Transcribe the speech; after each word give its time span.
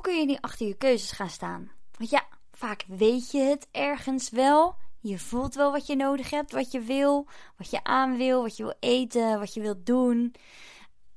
kun 0.00 0.18
je 0.18 0.26
niet 0.26 0.40
achter 0.40 0.66
je 0.66 0.74
keuzes 0.74 1.12
gaan 1.12 1.30
staan? 1.30 1.70
Want 1.98 2.10
ja, 2.10 2.26
vaak 2.52 2.84
weet 2.88 3.30
je 3.30 3.38
het 3.38 3.68
ergens 3.70 4.30
wel. 4.30 4.76
Je 5.00 5.18
voelt 5.18 5.54
wel 5.54 5.72
wat 5.72 5.86
je 5.86 5.96
nodig 5.96 6.30
hebt, 6.30 6.52
wat 6.52 6.70
je 6.70 6.80
wil, 6.80 7.26
wat 7.56 7.70
je 7.70 7.84
aan 7.84 8.16
wil, 8.16 8.42
wat 8.42 8.56
je 8.56 8.62
wil 8.62 8.76
eten, 8.80 9.38
wat 9.38 9.54
je 9.54 9.60
wilt 9.60 9.86
doen. 9.86 10.34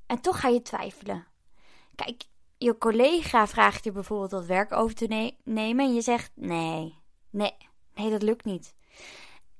En 0.05 0.21
toch 0.21 0.39
ga 0.39 0.47
je 0.47 0.61
twijfelen. 0.61 1.27
Kijk, 1.95 2.23
je 2.57 2.77
collega 2.77 3.47
vraagt 3.47 3.83
je 3.83 3.91
bijvoorbeeld 3.91 4.29
dat 4.29 4.45
werk 4.45 4.71
over 4.71 4.95
te 4.95 5.33
nemen 5.43 5.85
en 5.85 5.93
je 5.93 6.01
zegt 6.01 6.31
nee, 6.35 6.97
nee, 7.29 7.57
nee, 7.95 8.09
dat 8.09 8.21
lukt 8.21 8.45
niet. 8.45 8.73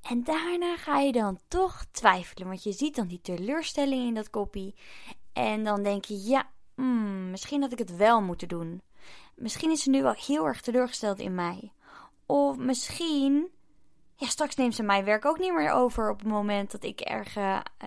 En 0.02 0.24
daarna 0.24 0.78
ga 0.78 1.00
je 1.00 1.12
dan 1.12 1.40
toch 1.48 1.86
twijfelen, 1.92 2.48
want 2.48 2.64
je 2.64 2.72
ziet 2.72 2.96
dan 2.96 3.08
die 3.08 3.22
teleurstelling 3.22 4.08
in 4.08 4.14
dat 4.14 4.30
kopie. 4.30 4.76
En 5.34 5.64
dan 5.64 5.84
denk 5.84 6.06
je, 6.06 6.24
ja, 6.24 6.50
hmm, 6.76 7.30
misschien 7.32 7.62
had 7.62 7.72
ik 7.72 7.78
het 7.78 7.96
wel 7.96 8.22
moeten 8.22 8.48
doen. 8.48 8.82
Misschien 9.36 9.72
is 9.72 9.84
ze 9.84 9.90
nu 9.90 10.02
wel 10.02 10.14
heel 10.14 10.46
erg 10.46 10.62
teleurgesteld 10.62 11.20
in 11.20 11.36
mij. 11.36 11.72
Of 12.26 12.58
misschien, 12.58 13.52
ja, 14.16 14.28
straks 14.28 14.56
neemt 14.56 14.76
ze 14.76 14.84
mijn 14.84 15.06
werk 15.06 15.26
ook 15.26 15.40
niet 15.40 15.54
meer 15.54 15.72
over 15.72 16.10
op 16.10 16.20
het 16.20 16.28
moment 16.28 16.72
dat 16.72 16.84
ik 16.84 17.00
erg 17.00 17.36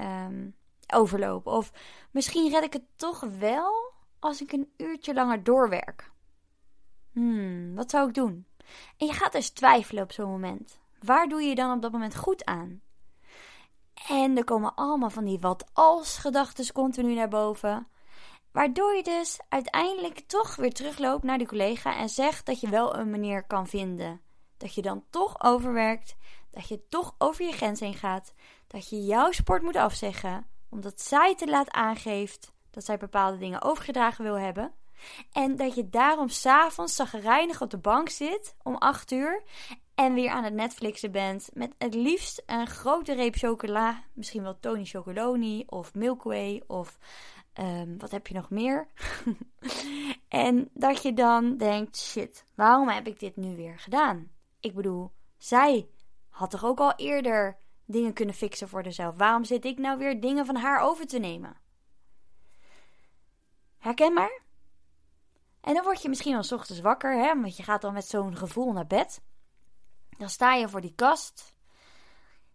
um, 0.00 0.54
overloop. 0.94 1.46
Of 1.46 1.72
misschien 2.10 2.50
red 2.50 2.64
ik 2.64 2.72
het 2.72 2.84
toch 2.96 3.20
wel 3.20 3.92
als 4.18 4.42
ik 4.42 4.52
een 4.52 4.72
uurtje 4.76 5.14
langer 5.14 5.42
doorwerk. 5.42 6.10
Hmm, 7.12 7.74
wat 7.74 7.90
zou 7.90 8.08
ik 8.08 8.14
doen? 8.14 8.46
En 8.96 9.06
je 9.06 9.12
gaat 9.12 9.32
dus 9.32 9.50
twijfelen 9.50 10.02
op 10.02 10.12
zo'n 10.12 10.30
moment. 10.30 10.78
Waar 11.00 11.28
doe 11.28 11.42
je 11.42 11.54
dan 11.54 11.72
op 11.72 11.82
dat 11.82 11.92
moment 11.92 12.16
goed 12.16 12.44
aan? 12.44 12.80
En 14.08 14.36
er 14.36 14.44
komen 14.44 14.74
allemaal 14.74 15.10
van 15.10 15.24
die 15.24 15.38
wat 15.38 15.70
als 15.72 16.18
gedachten 16.18 16.72
continu 16.72 17.14
naar 17.14 17.28
boven. 17.28 17.88
Waardoor 18.56 18.94
je 18.94 19.02
dus 19.02 19.40
uiteindelijk 19.48 20.20
toch 20.26 20.56
weer 20.56 20.72
terugloopt 20.72 21.22
naar 21.22 21.38
die 21.38 21.46
collega 21.46 21.96
en 21.96 22.08
zegt 22.08 22.46
dat 22.46 22.60
je 22.60 22.68
wel 22.68 22.96
een 22.96 23.10
manier 23.10 23.46
kan 23.46 23.66
vinden. 23.66 24.20
Dat 24.56 24.74
je 24.74 24.82
dan 24.82 25.04
toch 25.10 25.42
overwerkt, 25.42 26.16
dat 26.50 26.68
je 26.68 26.88
toch 26.88 27.14
over 27.18 27.44
je 27.44 27.52
grens 27.52 27.80
heen 27.80 27.94
gaat, 27.94 28.34
dat 28.66 28.88
je 28.88 29.04
jouw 29.04 29.32
sport 29.32 29.62
moet 29.62 29.76
afzeggen, 29.76 30.46
omdat 30.70 31.00
zij 31.00 31.34
te 31.34 31.46
laat 31.46 31.70
aangeeft 31.70 32.52
dat 32.70 32.84
zij 32.84 32.96
bepaalde 32.96 33.38
dingen 33.38 33.62
overgedragen 33.62 34.24
wil 34.24 34.38
hebben. 34.38 34.72
En 35.32 35.56
dat 35.56 35.74
je 35.74 35.88
daarom 35.88 36.28
s'avonds 36.28 36.94
zagrijnig 36.94 37.62
op 37.62 37.70
de 37.70 37.78
bank 37.78 38.08
zit 38.08 38.54
om 38.62 38.76
8 38.76 39.10
uur 39.10 39.42
en 39.94 40.14
weer 40.14 40.30
aan 40.30 40.44
het 40.44 40.54
Netflixen 40.54 41.12
bent 41.12 41.48
met 41.52 41.74
het 41.78 41.94
liefst 41.94 42.42
een 42.46 42.66
grote 42.66 43.14
reep 43.14 43.34
chocola. 43.34 44.02
Misschien 44.12 44.42
wel 44.42 44.58
Tony 44.60 44.84
Chocoloni 44.84 45.64
of 45.66 45.94
Milky 45.94 46.28
Way 46.28 46.62
of 46.66 46.98
um, 47.58 47.98
wat 47.98 48.10
heb 48.10 48.26
je 48.26 48.34
nog 48.34 48.50
meer? 48.50 48.88
en 50.28 50.70
dat 50.72 51.02
je 51.02 51.12
dan 51.12 51.56
denkt, 51.56 51.96
shit, 51.96 52.44
waarom 52.54 52.88
heb 52.88 53.06
ik 53.06 53.20
dit 53.20 53.36
nu 53.36 53.56
weer 53.56 53.78
gedaan? 53.78 54.30
Ik 54.60 54.74
bedoel, 54.74 55.12
zij 55.36 55.88
had 56.28 56.50
toch 56.50 56.64
ook 56.64 56.78
al 56.78 56.94
eerder 56.96 57.56
dingen 57.84 58.12
kunnen 58.12 58.34
fixen 58.34 58.68
voor 58.68 58.84
zichzelf. 58.84 59.16
Waarom 59.16 59.44
zit 59.44 59.64
ik 59.64 59.78
nou 59.78 59.98
weer 59.98 60.20
dingen 60.20 60.46
van 60.46 60.56
haar 60.56 60.80
over 60.80 61.06
te 61.06 61.18
nemen? 61.18 61.56
Herkenbaar? 63.78 64.40
En 65.60 65.74
dan 65.74 65.84
word 65.84 66.02
je 66.02 66.08
misschien 66.08 66.44
s 66.44 66.52
ochtends 66.52 66.80
wakker, 66.80 67.18
hè? 67.18 67.40
Want 67.40 67.56
je 67.56 67.62
gaat 67.62 67.80
dan 67.82 67.92
met 67.92 68.06
zo'n 68.06 68.36
gevoel 68.36 68.72
naar 68.72 68.86
bed. 68.86 69.22
Dan 70.18 70.28
sta 70.28 70.54
je 70.54 70.68
voor 70.68 70.80
die 70.80 70.94
kast. 70.94 71.55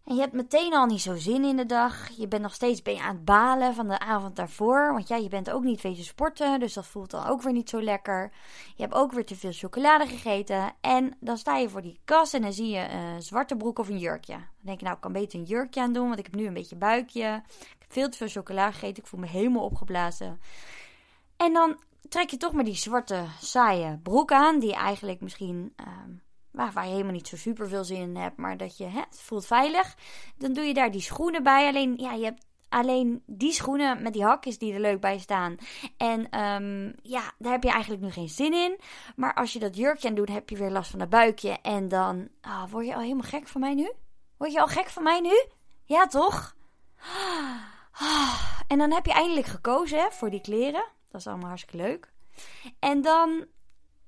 En 0.05 0.16
je 0.16 0.21
hebt 0.21 0.33
meteen 0.33 0.73
al 0.73 0.85
niet 0.85 1.02
zo 1.02 1.16
zin 1.16 1.44
in 1.44 1.57
de 1.57 1.66
dag. 1.66 2.09
Je 2.09 2.27
bent 2.27 2.41
nog 2.41 2.53
steeds 2.53 2.81
ben 2.81 2.99
aan 2.99 3.16
het 3.16 3.25
balen 3.25 3.73
van 3.73 3.88
de 3.88 3.99
avond 3.99 4.35
daarvoor. 4.35 4.93
Want 4.93 5.08
ja, 5.08 5.16
je 5.16 5.30
bent 5.30 5.52
ook 5.52 5.63
niet 5.63 5.81
wezen 5.81 6.03
sporten. 6.03 6.59
Dus 6.59 6.73
dat 6.73 6.85
voelt 6.85 7.11
dan 7.11 7.25
ook 7.25 7.41
weer 7.41 7.53
niet 7.53 7.69
zo 7.69 7.81
lekker. 7.81 8.31
Je 8.75 8.81
hebt 8.81 8.93
ook 8.93 9.11
weer 9.11 9.25
te 9.25 9.35
veel 9.35 9.52
chocolade 9.52 10.08
gegeten. 10.08 10.73
En 10.81 11.17
dan 11.19 11.38
sta 11.38 11.58
je 11.58 11.69
voor 11.69 11.81
die 11.81 11.99
kast 12.05 12.33
en 12.33 12.41
dan 12.41 12.53
zie 12.53 12.69
je 12.69 12.89
een 12.89 13.21
zwarte 13.21 13.55
broek 13.55 13.80
of 13.80 13.89
een 13.89 13.99
jurkje. 13.99 14.33
Dan 14.33 14.45
denk 14.61 14.77
je, 14.77 14.83
nou, 14.83 14.95
ik 14.95 15.02
kan 15.02 15.13
beter 15.13 15.39
een 15.39 15.45
jurkje 15.45 15.81
aan 15.81 15.93
doen. 15.93 16.08
Want 16.08 16.20
ik 16.20 16.26
heb 16.26 16.36
nu 16.36 16.47
een 16.47 16.53
beetje 16.53 16.76
buikje. 16.76 17.43
Ik 17.49 17.76
heb 17.80 17.92
veel 17.92 18.09
te 18.09 18.17
veel 18.17 18.27
chocolade 18.27 18.73
gegeten. 18.73 19.03
Ik 19.03 19.09
voel 19.09 19.20
me 19.20 19.27
helemaal 19.27 19.64
opgeblazen. 19.64 20.39
En 21.37 21.53
dan 21.53 21.80
trek 22.09 22.30
je 22.30 22.37
toch 22.37 22.53
maar 22.53 22.64
die 22.64 22.76
zwarte, 22.76 23.26
saaie 23.39 23.97
broek 23.97 24.31
aan. 24.31 24.59
Die 24.59 24.73
eigenlijk 24.73 25.21
misschien. 25.21 25.73
Ehm, 25.76 26.11
waar, 26.52 26.72
waar 26.72 26.86
je 26.86 26.92
helemaal 26.92 27.12
niet 27.12 27.28
zo 27.28 27.36
super 27.36 27.67
veel 27.67 27.84
zin 27.84 28.02
in 28.02 28.16
hebt, 28.16 28.38
maar 28.38 28.58
dat 28.58 28.78
je 28.78 28.86
hè, 28.86 29.00
het 29.00 29.22
voelt 29.22 29.45
veilig. 29.45 29.95
Dan 30.38 30.54
doe 30.54 30.64
je 30.64 30.73
daar 30.73 30.92
die 30.92 31.02
schoenen 31.02 31.44
bij. 31.44 31.67
Alleen, 31.67 31.94
ja, 31.98 32.14
je 32.14 32.23
hebt 32.23 32.45
alleen 32.70 33.23
die 33.26 33.52
schoenen 33.52 34.02
met 34.02 34.14
die 34.14 34.23
hakjes 34.23 34.58
die 34.58 34.73
er 34.73 34.80
leuk 34.80 35.00
bij 35.00 35.20
staan. 35.20 35.56
En 35.98 36.39
um, 36.39 36.94
ja, 37.02 37.34
daar 37.38 37.52
heb 37.52 37.64
je 37.64 37.72
eigenlijk 37.72 38.02
nu 38.02 38.12
geen 38.12 38.30
zin 38.30 38.54
in. 38.54 38.80
Maar 39.16 39.34
als 39.34 39.54
je 39.54 39.60
dat 39.60 39.76
jurkje 39.76 40.08
aan 40.08 40.16
doet, 40.16 40.30
heb 40.30 40.50
je 40.50 40.58
weer 40.58 40.72
last 40.72 40.92
van 40.92 41.00
het 41.00 41.10
buikje. 41.10 41.58
En 41.62 41.88
dan 41.88 42.30
oh, 42.42 42.64
word 42.70 42.86
je 42.86 42.95
al 42.95 43.02
helemaal 43.02 43.30
gek 43.30 43.48
van 43.48 43.62
mij 43.62 43.73
nu? 43.73 43.92
Word 44.38 44.52
je 44.52 44.62
al 44.62 44.68
gek 44.68 44.89
van 44.89 45.04
mij 45.04 45.20
nu? 45.20 45.45
Ja, 45.86 46.06
toch? 46.08 46.56
En 48.68 48.78
dan 48.78 48.92
heb 48.92 49.06
je 49.06 49.14
eindelijk 49.14 49.48
gekozen 49.48 50.00
hè, 50.00 50.12
voor 50.12 50.30
die 50.30 50.42
kleren. 50.42 50.83
Dat 51.10 51.22
is 51.22 51.28
allemaal 51.28 51.48
hartstikke 51.48 51.78
leuk. 51.78 52.12
En 52.80 53.02
dan 53.02 53.45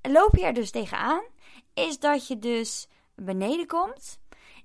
loop 0.02 0.36
je 0.36 0.46
er 0.46 0.54
dus 0.54 0.72
tegenaan 0.72 1.24
is 1.74 2.00
dat 2.00 2.28
je 2.28 2.40
dus 2.40 2.88
beneden 3.16 3.68
komt. 3.68 4.22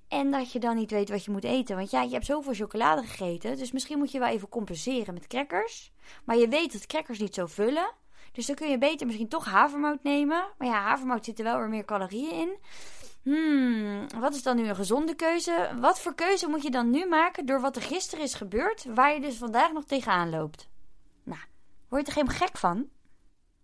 En 0.07 0.31
dat 0.31 0.51
je 0.51 0.59
dan 0.59 0.75
niet 0.75 0.91
weet 0.91 1.09
wat 1.09 1.25
je 1.25 1.31
moet 1.31 1.43
eten. 1.43 1.75
Want 1.75 1.91
ja, 1.91 2.01
je 2.01 2.13
hebt 2.13 2.25
zoveel 2.25 2.53
chocolade 2.53 3.01
gegeten. 3.01 3.57
Dus 3.57 3.71
misschien 3.71 3.97
moet 3.97 4.11
je 4.11 4.19
wel 4.19 4.27
even 4.27 4.49
compenseren 4.49 5.13
met 5.13 5.27
crackers. 5.27 5.91
Maar 6.25 6.37
je 6.37 6.47
weet 6.47 6.73
dat 6.73 6.85
crackers 6.85 7.19
niet 7.19 7.33
zo 7.33 7.45
vullen. 7.45 7.91
Dus 8.31 8.45
dan 8.45 8.55
kun 8.55 8.69
je 8.69 8.77
beter 8.77 9.05
misschien 9.05 9.27
toch 9.27 9.45
havermout 9.45 10.03
nemen. 10.03 10.47
Maar 10.57 10.67
ja, 10.67 10.81
havermout 10.81 11.25
zit 11.25 11.37
er 11.37 11.43
wel 11.43 11.57
weer 11.57 11.69
meer 11.69 11.85
calorieën 11.85 12.31
in. 12.31 12.57
Hmm, 13.23 14.07
wat 14.19 14.35
is 14.35 14.43
dan 14.43 14.55
nu 14.55 14.67
een 14.67 14.75
gezonde 14.75 15.15
keuze? 15.15 15.69
Wat 15.79 15.99
voor 15.99 16.15
keuze 16.15 16.47
moet 16.47 16.63
je 16.63 16.71
dan 16.71 16.89
nu 16.89 17.05
maken 17.05 17.45
door 17.45 17.61
wat 17.61 17.75
er 17.75 17.81
gisteren 17.81 18.23
is 18.23 18.33
gebeurd, 18.33 18.85
waar 18.93 19.13
je 19.13 19.19
dus 19.19 19.37
vandaag 19.37 19.71
nog 19.71 19.85
tegenaan 19.85 20.29
loopt? 20.29 20.69
Nou, 21.23 21.39
word 21.89 22.01
je 22.01 22.07
er 22.07 22.17
helemaal 22.17 22.47
gek 22.47 22.57
van? 22.57 22.89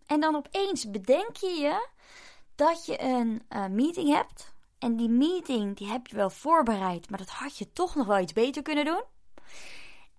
En 0.05 0.19
dan 0.19 0.35
opeens 0.35 0.89
bedenk 0.89 1.35
je 1.35 1.49
je 1.49 1.87
dat 2.55 2.85
je 2.85 3.01
een 3.01 3.41
uh, 3.49 3.65
meeting 3.65 4.13
hebt. 4.13 4.53
En 4.79 4.95
die 4.95 5.09
meeting 5.09 5.77
die 5.77 5.87
heb 5.87 6.07
je 6.07 6.15
wel 6.15 6.29
voorbereid, 6.29 7.09
maar 7.09 7.19
dat 7.19 7.29
had 7.29 7.57
je 7.57 7.71
toch 7.73 7.95
nog 7.95 8.07
wel 8.07 8.19
iets 8.19 8.33
beter 8.33 8.61
kunnen 8.61 8.85
doen. 8.85 9.03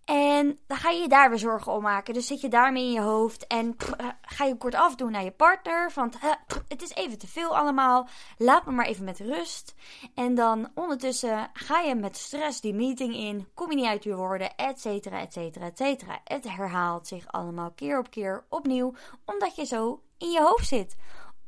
En 0.04 0.58
dan 0.66 0.76
ga 0.76 0.90
je 0.90 1.00
je 1.00 1.08
daar 1.08 1.28
weer 1.28 1.38
zorgen 1.38 1.72
om 1.72 1.82
maken. 1.82 2.14
Dus 2.14 2.26
zit 2.26 2.40
je 2.40 2.48
daarmee 2.48 2.84
in 2.84 2.92
je 2.92 3.00
hoofd 3.00 3.46
en 3.46 3.76
eh, 3.96 4.06
ga 4.22 4.44
je 4.44 4.56
kort 4.56 4.74
afdoen 4.74 5.10
naar 5.10 5.24
je 5.24 5.30
partner. 5.30 5.92
Van 5.92 6.12
uh, 6.24 6.32
het 6.68 6.82
is 6.82 6.94
even 6.94 7.18
te 7.18 7.26
veel 7.26 7.56
allemaal. 7.56 8.08
Laat 8.38 8.66
me 8.66 8.72
maar 8.72 8.86
even 8.86 9.04
met 9.04 9.18
rust. 9.18 9.74
En 10.14 10.34
dan 10.34 10.70
ondertussen 10.74 11.50
ga 11.52 11.80
je 11.80 11.94
met 11.94 12.16
stress 12.16 12.60
die 12.60 12.74
meeting 12.74 13.14
in. 13.14 13.48
Kom 13.54 13.70
je 13.70 13.76
niet 13.76 13.86
uit 13.86 14.04
je 14.04 14.16
woorden, 14.16 14.56
et 14.56 14.80
cetera, 14.80 15.20
et 15.20 15.32
cetera, 15.32 15.66
et 15.66 15.76
cetera. 15.76 16.20
Het 16.24 16.44
herhaalt 16.44 17.06
zich 17.06 17.26
allemaal 17.26 17.70
keer 17.70 17.98
op 17.98 18.10
keer 18.10 18.44
opnieuw. 18.48 18.94
Omdat 19.24 19.56
je 19.56 19.64
zo 19.64 20.02
in 20.18 20.30
je 20.30 20.40
hoofd 20.40 20.66
zit 20.66 20.96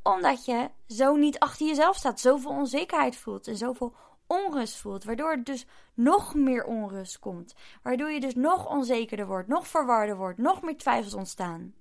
omdat 0.02 0.44
je 0.44 0.70
zo 0.86 1.14
niet 1.14 1.38
achter 1.38 1.66
jezelf 1.66 1.96
staat, 1.96 2.20
zoveel 2.20 2.50
onzekerheid 2.50 3.16
voelt 3.16 3.46
en 3.46 3.56
zoveel 3.56 3.94
onrust 4.26 4.76
voelt, 4.76 5.04
waardoor 5.04 5.30
er 5.30 5.44
dus 5.44 5.66
nog 5.94 6.34
meer 6.34 6.64
onrust 6.64 7.18
komt, 7.18 7.54
waardoor 7.82 8.10
je 8.10 8.20
dus 8.20 8.34
nog 8.34 8.68
onzekerder 8.68 9.26
wordt, 9.26 9.48
nog 9.48 9.68
verwarder 9.68 10.16
wordt, 10.16 10.38
nog 10.38 10.62
meer 10.62 10.76
twijfels 10.76 11.14
ontstaan. 11.14 11.74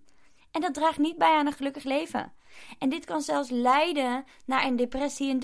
En 0.52 0.62
dat 0.62 0.74
draagt 0.74 0.98
niet 0.98 1.18
bij 1.18 1.38
aan 1.38 1.46
een 1.46 1.54
gelukkig 1.54 1.84
leven. 1.84 2.34
En 2.80 2.90
dit 2.90 3.06
kan 3.06 3.22
zelfs 3.22 3.50
leiden 3.50 4.26
naar 4.46 4.66
een 4.66 4.76
depressie, 4.76 5.38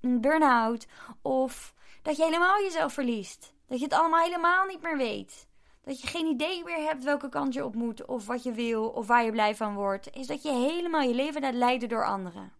een 0.00 0.20
burn-out 0.20 0.86
of 1.22 1.74
dat 2.02 2.16
je 2.16 2.24
helemaal 2.24 2.62
jezelf 2.62 2.92
verliest. 2.92 3.54
Dat 3.66 3.78
je 3.78 3.84
het 3.84 3.94
allemaal 3.94 4.24
helemaal 4.24 4.66
niet 4.66 4.82
meer 4.82 4.96
weet 4.96 5.47
dat 5.88 6.00
je 6.00 6.06
geen 6.06 6.26
idee 6.26 6.64
meer 6.64 6.82
hebt 6.84 7.04
welke 7.04 7.28
kant 7.28 7.54
je 7.54 7.64
op 7.64 7.74
moet, 7.74 8.04
of 8.04 8.26
wat 8.26 8.42
je 8.42 8.52
wil, 8.52 8.88
of 8.88 9.06
waar 9.06 9.24
je 9.24 9.30
blij 9.30 9.56
van 9.56 9.74
wordt, 9.74 10.16
is 10.16 10.26
dat 10.26 10.42
je 10.42 10.52
helemaal 10.52 11.00
je 11.00 11.14
leven 11.14 11.40
laat 11.40 11.54
leiden 11.54 11.88
door 11.88 12.06
anderen. 12.06 12.52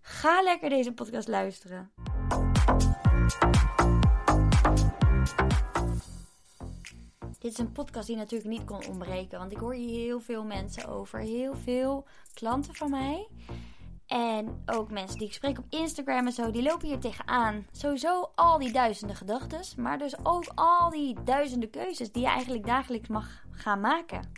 Ga 0.00 0.42
lekker 0.42 0.68
deze 0.68 0.92
podcast 0.92 1.28
luisteren. 1.28 1.90
Dit 7.38 7.52
is 7.52 7.58
een 7.58 7.72
podcast 7.72 8.06
die 8.06 8.16
natuurlijk 8.16 8.50
niet 8.50 8.64
kon 8.64 8.86
ontbreken, 8.86 9.38
want 9.38 9.52
ik 9.52 9.58
hoor 9.58 9.74
hier 9.74 10.00
heel 10.00 10.20
veel 10.20 10.44
mensen 10.44 10.88
over, 10.88 11.18
heel 11.18 11.54
veel 11.54 12.06
klanten 12.34 12.74
van 12.74 12.90
mij. 12.90 13.28
En 14.08 14.62
ook 14.66 14.90
mensen 14.90 15.18
die 15.18 15.26
ik 15.26 15.32
spreek 15.32 15.58
op 15.58 15.64
Instagram 15.68 16.26
en 16.26 16.32
zo, 16.32 16.50
die 16.50 16.62
lopen 16.62 16.88
hier 16.88 16.98
tegenaan. 16.98 17.66
Sowieso 17.72 18.30
al 18.34 18.58
die 18.58 18.72
duizenden 18.72 19.16
gedachten, 19.16 19.82
maar 19.82 19.98
dus 19.98 20.14
ook 20.22 20.44
al 20.54 20.90
die 20.90 21.16
duizenden 21.24 21.70
keuzes 21.70 22.12
die 22.12 22.22
je 22.22 22.28
eigenlijk 22.28 22.66
dagelijks 22.66 23.08
mag 23.08 23.44
gaan 23.50 23.80
maken. 23.80 24.32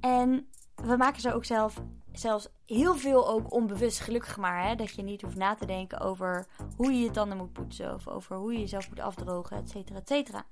En 0.00 0.48
we 0.74 0.96
maken 0.96 1.20
ze 1.20 1.34
ook 1.34 1.44
zelf 1.44 1.82
zelfs 2.18 2.48
heel 2.66 2.96
veel 2.96 3.28
ook 3.28 3.52
onbewust, 3.52 4.00
gelukkig 4.00 4.36
maar. 4.36 4.66
Hè? 4.66 4.74
Dat 4.74 4.94
je 4.94 5.02
niet 5.02 5.22
hoeft 5.22 5.36
na 5.36 5.54
te 5.54 5.66
denken 5.66 6.00
over 6.00 6.46
hoe 6.76 6.92
je 6.92 6.98
je 6.98 7.10
tanden 7.10 7.36
moet 7.36 7.52
poetsen. 7.52 7.94
Of 7.94 8.08
over 8.08 8.36
hoe 8.36 8.52
je 8.52 8.58
jezelf 8.58 8.88
moet 8.88 9.00
afdrogen, 9.00 9.56
et 9.56 9.70
cetera, 9.70 9.98
et 9.98 10.08
cetera. 10.08 10.44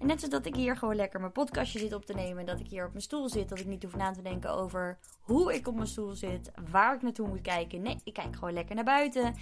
En 0.00 0.06
net 0.06 0.18
zoals 0.20 0.34
dat 0.34 0.46
ik 0.46 0.54
hier 0.54 0.76
gewoon 0.76 0.94
lekker 0.94 1.20
mijn 1.20 1.32
podcastje 1.32 1.78
zit 1.78 1.94
op 1.94 2.04
te 2.04 2.12
nemen. 2.12 2.46
Dat 2.46 2.60
ik 2.60 2.66
hier 2.66 2.84
op 2.84 2.90
mijn 2.90 3.02
stoel 3.02 3.28
zit. 3.28 3.48
Dat 3.48 3.58
ik 3.58 3.66
niet 3.66 3.82
hoef 3.82 3.96
na 3.96 4.12
te 4.12 4.22
denken 4.22 4.52
over 4.52 4.98
hoe 5.20 5.54
ik 5.54 5.68
op 5.68 5.74
mijn 5.74 5.86
stoel 5.86 6.12
zit. 6.12 6.50
Waar 6.70 6.94
ik 6.94 7.02
naartoe 7.02 7.28
moet 7.28 7.40
kijken. 7.40 7.82
Nee, 7.82 7.98
ik 8.04 8.12
kijk 8.12 8.34
gewoon 8.34 8.52
lekker 8.52 8.74
naar 8.74 8.84
buiten. 8.84 9.34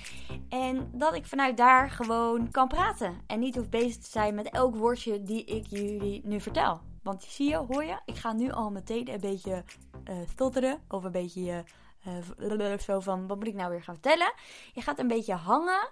En 0.48 0.90
dat 0.92 1.14
ik 1.14 1.26
vanuit 1.26 1.56
daar 1.56 1.90
gewoon 1.90 2.50
kan 2.50 2.68
praten. 2.68 3.14
En 3.26 3.38
niet 3.38 3.56
hoef 3.56 3.68
bezig 3.68 3.96
te 3.96 4.10
zijn 4.10 4.34
met 4.34 4.50
elk 4.50 4.76
woordje 4.76 5.22
die 5.22 5.44
ik 5.44 5.66
jullie 5.66 6.20
nu 6.24 6.40
vertel. 6.40 6.80
Want 7.02 7.22
zie 7.22 7.48
je, 7.48 7.56
hoor 7.56 7.84
je, 7.84 8.00
ik 8.04 8.16
ga 8.16 8.32
nu 8.32 8.50
al 8.50 8.70
meteen 8.70 9.12
een 9.12 9.20
beetje 9.20 9.64
stotteren. 10.28 10.82
Of 10.88 11.04
een 11.04 11.12
beetje 11.12 11.64
uh, 12.38 12.78
zo 12.78 13.00
van, 13.00 13.26
wat 13.26 13.36
moet 13.36 13.46
ik 13.46 13.54
nou 13.54 13.70
weer 13.70 13.82
gaan 13.82 13.94
vertellen? 13.94 14.32
Je 14.72 14.80
gaat 14.80 14.98
een 14.98 15.08
beetje 15.08 15.34
hangen 15.34 15.90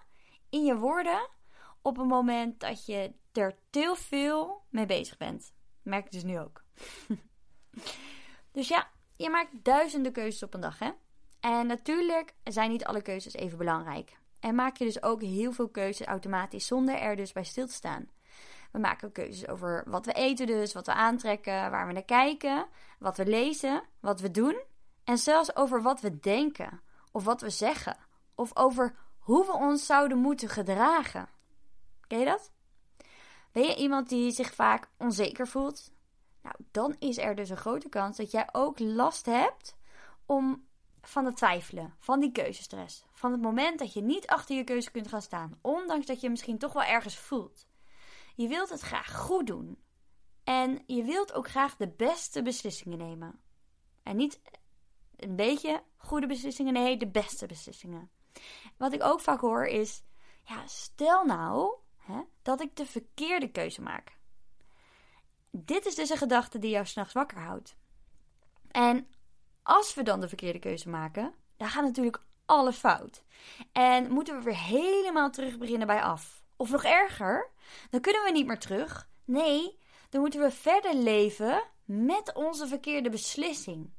in 0.50 0.64
je 0.64 0.76
woorden 0.76 1.28
op 1.82 1.98
een 1.98 2.06
moment 2.06 2.60
dat 2.60 2.86
je 2.86 3.12
er 3.32 3.54
te 3.70 3.94
veel 3.96 4.62
mee 4.70 4.86
bezig 4.86 5.16
bent. 5.16 5.52
Merk 5.82 6.04
ik 6.04 6.10
dus 6.10 6.24
nu 6.24 6.38
ook. 6.38 6.64
dus 8.52 8.68
ja, 8.68 8.88
je 9.16 9.30
maakt 9.30 9.64
duizenden 9.64 10.12
keuzes 10.12 10.42
op 10.42 10.54
een 10.54 10.60
dag, 10.60 10.78
hè? 10.78 10.90
En 11.40 11.66
natuurlijk 11.66 12.34
zijn 12.44 12.70
niet 12.70 12.84
alle 12.84 13.02
keuzes 13.02 13.34
even 13.34 13.58
belangrijk. 13.58 14.18
En 14.40 14.54
maak 14.54 14.76
je 14.76 14.84
dus 14.84 15.02
ook 15.02 15.22
heel 15.22 15.52
veel 15.52 15.68
keuzes 15.68 16.06
automatisch 16.06 16.66
zonder 16.66 16.94
er 16.94 17.16
dus 17.16 17.32
bij 17.32 17.44
stil 17.44 17.66
te 17.66 17.72
staan. 17.72 18.08
We 18.76 18.82
maken 18.82 19.12
keuzes 19.12 19.48
over 19.48 19.84
wat 19.86 20.06
we 20.06 20.12
eten 20.12 20.46
dus, 20.46 20.72
wat 20.72 20.86
we 20.86 20.92
aantrekken, 20.92 21.70
waar 21.70 21.86
we 21.86 21.92
naar 21.92 22.02
kijken, 22.02 22.66
wat 22.98 23.16
we 23.16 23.26
lezen, 23.26 23.82
wat 24.00 24.20
we 24.20 24.30
doen. 24.30 24.62
En 25.04 25.18
zelfs 25.18 25.56
over 25.56 25.82
wat 25.82 26.00
we 26.00 26.18
denken, 26.20 26.80
of 27.12 27.24
wat 27.24 27.40
we 27.40 27.50
zeggen, 27.50 27.96
of 28.34 28.56
over 28.56 28.96
hoe 29.18 29.46
we 29.46 29.52
ons 29.52 29.86
zouden 29.86 30.18
moeten 30.18 30.48
gedragen. 30.48 31.28
Ken 32.06 32.18
je 32.18 32.24
dat? 32.24 32.52
Ben 33.52 33.62
je 33.62 33.76
iemand 33.76 34.08
die 34.08 34.30
zich 34.30 34.54
vaak 34.54 34.88
onzeker 34.98 35.48
voelt? 35.48 35.92
Nou, 36.42 36.54
dan 36.70 36.96
is 36.98 37.18
er 37.18 37.34
dus 37.34 37.50
een 37.50 37.56
grote 37.56 37.88
kans 37.88 38.16
dat 38.16 38.30
jij 38.30 38.48
ook 38.52 38.78
last 38.78 39.26
hebt 39.26 39.76
om 40.26 40.66
van 41.00 41.24
het 41.24 41.36
twijfelen, 41.36 41.94
van 41.98 42.20
die 42.20 42.32
keuzestress. 42.32 43.04
Van 43.12 43.32
het 43.32 43.42
moment 43.42 43.78
dat 43.78 43.92
je 43.92 44.02
niet 44.02 44.26
achter 44.26 44.56
je 44.56 44.64
keuze 44.64 44.90
kunt 44.90 45.08
gaan 45.08 45.22
staan, 45.22 45.58
ondanks 45.62 46.06
dat 46.06 46.20
je 46.20 46.30
misschien 46.30 46.58
toch 46.58 46.72
wel 46.72 46.84
ergens 46.84 47.18
voelt. 47.18 47.65
Je 48.36 48.48
wilt 48.48 48.68
het 48.68 48.80
graag 48.80 49.16
goed 49.16 49.46
doen. 49.46 49.78
En 50.44 50.82
je 50.86 51.02
wilt 51.02 51.32
ook 51.32 51.48
graag 51.48 51.76
de 51.76 51.88
beste 51.88 52.42
beslissingen 52.42 52.98
nemen. 52.98 53.40
En 54.02 54.16
niet 54.16 54.40
een 55.16 55.36
beetje 55.36 55.82
goede 55.96 56.26
beslissingen, 56.26 56.72
nee, 56.72 56.96
de 56.96 57.08
beste 57.08 57.46
beslissingen. 57.46 58.10
Wat 58.76 58.92
ik 58.92 59.02
ook 59.02 59.20
vaak 59.20 59.40
hoor 59.40 59.66
is: 59.66 60.02
ja, 60.42 60.66
stel 60.66 61.24
nou 61.24 61.76
hè, 61.96 62.22
dat 62.42 62.60
ik 62.60 62.76
de 62.76 62.86
verkeerde 62.86 63.50
keuze 63.50 63.82
maak. 63.82 64.18
Dit 65.50 65.86
is 65.86 65.94
dus 65.94 66.10
een 66.10 66.16
gedachte 66.16 66.58
die 66.58 66.70
jou 66.70 66.86
s'nachts 66.86 67.12
wakker 67.12 67.38
houdt. 67.38 67.76
En 68.70 69.08
als 69.62 69.94
we 69.94 70.02
dan 70.02 70.20
de 70.20 70.28
verkeerde 70.28 70.58
keuze 70.58 70.88
maken, 70.88 71.34
dan 71.56 71.68
gaat 71.68 71.84
natuurlijk 71.84 72.22
alles 72.44 72.76
fout. 72.76 73.24
En 73.72 74.10
moeten 74.10 74.36
we 74.36 74.42
weer 74.42 74.58
helemaal 74.58 75.30
terug 75.30 75.58
beginnen 75.58 75.86
bij 75.86 76.02
af. 76.02 76.44
Of 76.56 76.70
nog 76.70 76.84
erger, 76.84 77.50
dan 77.90 78.00
kunnen 78.00 78.22
we 78.24 78.30
niet 78.30 78.46
meer 78.46 78.58
terug. 78.58 79.08
Nee, 79.24 79.78
dan 80.08 80.20
moeten 80.20 80.40
we 80.40 80.50
verder 80.50 80.94
leven 80.94 81.62
met 81.84 82.34
onze 82.34 82.66
verkeerde 82.66 83.10
beslissing. 83.10 83.92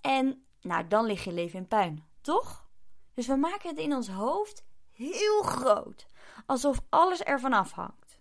En 0.00 0.46
nou, 0.60 0.88
dan 0.88 1.04
lig 1.04 1.24
je 1.24 1.32
leven 1.32 1.58
in 1.58 1.68
puin, 1.68 2.04
toch? 2.20 2.68
Dus 3.14 3.26
we 3.26 3.36
maken 3.36 3.68
het 3.68 3.78
in 3.78 3.94
ons 3.94 4.08
hoofd 4.08 4.64
heel 4.92 5.42
groot, 5.42 6.06
alsof 6.46 6.80
alles 6.88 7.22
ervan 7.22 7.52
afhangt. 7.52 8.20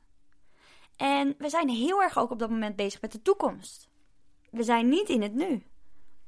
En 0.96 1.36
we 1.38 1.50
zijn 1.50 1.70
heel 1.70 2.02
erg 2.02 2.18
ook 2.18 2.32
op 2.32 2.40
dat 2.40 2.50
moment 2.50 2.76
bezig 2.76 3.02
met 3.02 3.12
de 3.12 3.22
toekomst. 3.22 3.90
We 4.52 4.64
zijn 4.64 4.90
niet 4.90 5.10
in 5.10 5.22
het 5.22 5.34
nu. 5.34 5.68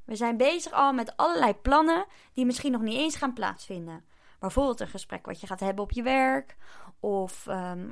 We 0.06 0.16
zijn 0.16 0.38
bezig 0.38 0.72
al 0.72 0.94
met 0.94 1.18
allerlei 1.18 1.54
plannen 1.54 2.06
die 2.34 2.46
misschien 2.46 2.72
nog 2.72 2.82
niet 2.82 2.98
eens 2.98 3.16
gaan 3.16 3.34
plaatsvinden. 3.34 4.06
Bijvoorbeeld 4.46 4.80
een 4.80 4.88
gesprek 4.88 5.26
wat 5.26 5.42
je 5.42 5.48
gaat 5.48 5.60
hebben 5.60 5.84
op 5.84 5.92
je 5.92 6.04
werk. 6.04 6.56
Of 7.00 7.46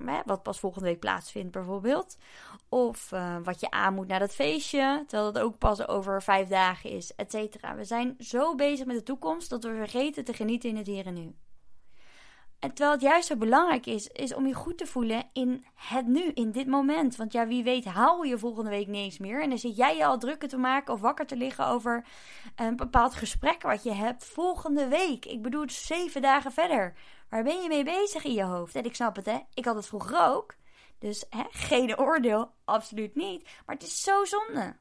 hè, 0.06 0.22
wat 0.26 0.44
pas 0.44 0.60
volgende 0.60 0.88
week 0.88 1.00
plaatsvindt, 1.00 1.52
bijvoorbeeld. 1.52 2.18
Of 2.70 3.12
uh, 3.12 3.36
wat 3.44 3.60
je 3.60 3.70
aan 3.72 3.94
moet 3.94 4.08
naar 4.08 4.20
dat 4.20 4.36
feestje. 4.36 5.04
Terwijl 5.08 5.32
dat 5.32 5.44
ook 5.44 5.58
pas 5.58 5.88
over 5.88 6.22
vijf 6.22 6.48
dagen 6.48 6.90
is, 6.90 7.16
et 7.16 7.32
cetera. 7.32 7.76
We 7.76 7.84
zijn 7.84 8.16
zo 8.20 8.56
bezig 8.56 8.86
met 8.86 8.96
de 8.96 9.04
toekomst 9.04 9.50
dat 9.50 9.64
we 9.64 9.76
vergeten 9.76 10.24
te 10.24 10.34
genieten 10.34 10.70
in 10.70 10.78
het 10.78 10.88
hier 10.88 11.06
en 11.06 11.14
nu. 11.14 11.36
En 12.64 12.74
terwijl 12.74 12.92
het 12.92 13.02
juist 13.02 13.28
zo 13.28 13.36
belangrijk 13.36 13.86
is, 13.86 14.08
is 14.08 14.34
om 14.34 14.48
je 14.48 14.54
goed 14.54 14.78
te 14.78 14.86
voelen 14.86 15.30
in 15.34 15.66
het 15.76 16.08
nu, 16.08 16.22
in 16.22 16.52
dit 16.52 16.68
moment. 16.68 17.16
Want 17.16 17.34
ja, 17.34 17.48
wie 17.48 17.64
weet 17.64 17.86
haal 17.86 18.24
je 18.24 18.38
volgende 18.38 18.70
week 18.70 18.88
niks 18.88 19.18
meer. 19.18 19.42
En 19.42 19.50
dan 19.50 19.58
zit 19.58 19.76
jij 19.76 19.98
je 19.98 20.06
al 20.06 20.18
drukker 20.18 20.48
te 20.48 20.58
maken 20.58 20.94
of 20.94 21.00
wakker 21.00 21.26
te 21.26 21.36
liggen 21.36 21.68
over 21.68 22.06
een 22.56 22.76
bepaald 22.76 23.14
gesprek 23.14 23.62
wat 23.62 23.84
je 23.84 23.92
hebt 23.92 24.26
volgende 24.26 24.88
week. 24.88 25.26
Ik 25.26 25.42
bedoel, 25.42 25.70
zeven 25.70 26.22
dagen 26.22 26.52
verder. 26.52 26.94
Waar 27.30 27.44
ben 27.44 27.62
je 27.62 27.68
mee 27.68 27.84
bezig 27.84 28.24
in 28.24 28.34
je 28.34 28.44
hoofd? 28.44 28.76
En 28.76 28.84
ik 28.84 28.96
snap 28.96 29.16
het, 29.16 29.26
hè. 29.26 29.40
Ik 29.54 29.66
had 29.66 29.76
het 29.76 29.88
vroeger 29.88 30.20
ook. 30.20 30.56
Dus 31.00 31.26
hè, 31.30 31.44
geen 31.50 31.98
oordeel, 32.00 32.52
absoluut 32.66 33.16
niet. 33.16 33.44
Maar 33.66 33.76
het 33.76 33.86
is 33.86 34.02
zo 34.02 34.26
zonde. 34.26 34.78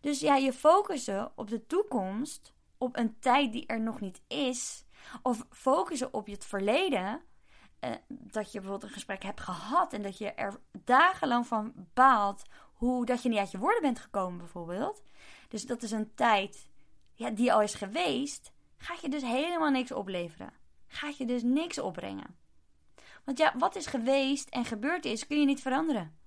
Dus 0.00 0.20
ja, 0.20 0.36
je 0.36 0.52
focussen 0.52 1.32
op 1.34 1.50
de 1.50 1.66
toekomst, 1.66 2.54
op 2.78 2.96
een 2.96 3.18
tijd 3.18 3.52
die 3.52 3.66
er 3.66 3.80
nog 3.80 4.00
niet 4.00 4.20
is 4.28 4.85
of 5.22 5.46
focussen 5.50 6.14
op 6.14 6.26
je 6.26 6.32
het 6.32 6.44
verleden. 6.44 7.20
Uh, 7.80 7.90
dat 8.08 8.52
je 8.52 8.58
bijvoorbeeld 8.58 8.90
een 8.90 8.96
gesprek 8.96 9.22
hebt 9.22 9.40
gehad 9.40 9.92
en 9.92 10.02
dat 10.02 10.18
je 10.18 10.32
er 10.32 10.60
dagenlang 10.84 11.46
van 11.46 11.72
baalt 11.94 12.42
hoe 12.74 13.06
dat 13.06 13.22
je 13.22 13.28
niet 13.28 13.38
uit 13.38 13.50
je 13.50 13.58
woorden 13.58 13.82
bent 13.82 13.98
gekomen, 13.98 14.38
bijvoorbeeld. 14.38 15.02
Dus 15.48 15.66
dat 15.66 15.82
is 15.82 15.90
een 15.90 16.14
tijd 16.14 16.68
ja, 17.14 17.30
die 17.30 17.52
al 17.52 17.62
is 17.62 17.74
geweest. 17.74 18.52
Gaat 18.76 19.00
je 19.00 19.08
dus 19.08 19.22
helemaal 19.22 19.70
niks 19.70 19.92
opleveren. 19.92 20.52
Gaat 20.86 21.16
je 21.16 21.26
dus 21.26 21.42
niks 21.42 21.78
opbrengen. 21.78 22.36
Want 23.24 23.38
ja, 23.38 23.52
wat 23.58 23.76
is 23.76 23.86
geweest 23.86 24.48
en 24.48 24.64
gebeurd 24.64 25.04
is, 25.04 25.26
kun 25.26 25.40
je 25.40 25.46
niet 25.46 25.60
veranderen. 25.60 26.18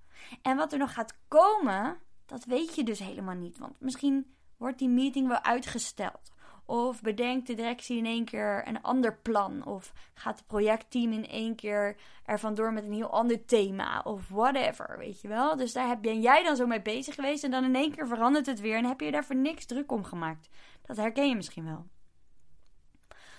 En 0.41 0.57
wat 0.57 0.73
er 0.73 0.79
nog 0.79 0.93
gaat 0.93 1.17
komen, 1.27 1.99
dat 2.25 2.45
weet 2.45 2.75
je 2.75 2.83
dus 2.83 2.99
helemaal 2.99 3.35
niet. 3.35 3.57
Want 3.57 3.79
misschien 3.79 4.35
wordt 4.57 4.79
die 4.79 4.89
meeting 4.89 5.27
wel 5.27 5.41
uitgesteld. 5.41 6.31
Of 6.69 7.01
bedenkt 7.01 7.47
de 7.47 7.53
directie 7.53 7.97
in 7.97 8.05
één 8.05 8.25
keer 8.25 8.67
een 8.67 8.81
ander 8.81 9.17
plan? 9.17 9.65
Of 9.65 9.93
gaat 10.13 10.37
het 10.37 10.47
projectteam 10.47 11.11
in 11.11 11.27
één 11.27 11.55
keer 11.55 11.95
er 12.25 12.39
vandoor 12.39 12.73
met 12.73 12.83
een 12.83 12.93
heel 12.93 13.09
ander 13.09 13.45
thema? 13.45 14.01
Of 14.03 14.27
whatever, 14.27 14.97
weet 14.97 15.21
je 15.21 15.27
wel? 15.27 15.55
Dus 15.55 15.73
daar 15.73 15.99
ben 15.99 16.21
jij 16.21 16.43
dan 16.43 16.55
zo 16.55 16.67
mee 16.67 16.81
bezig 16.81 17.15
geweest 17.15 17.43
en 17.43 17.51
dan 17.51 17.63
in 17.63 17.75
één 17.75 17.91
keer 17.91 18.07
verandert 18.07 18.45
het 18.45 18.59
weer 18.59 18.77
en 18.77 18.85
heb 18.85 18.99
je 18.99 19.11
daar 19.11 19.25
voor 19.25 19.35
niks 19.35 19.65
druk 19.65 19.91
om 19.91 20.03
gemaakt. 20.03 20.49
Dat 20.85 20.97
herken 20.97 21.29
je 21.29 21.35
misschien 21.35 21.65
wel. 21.65 21.85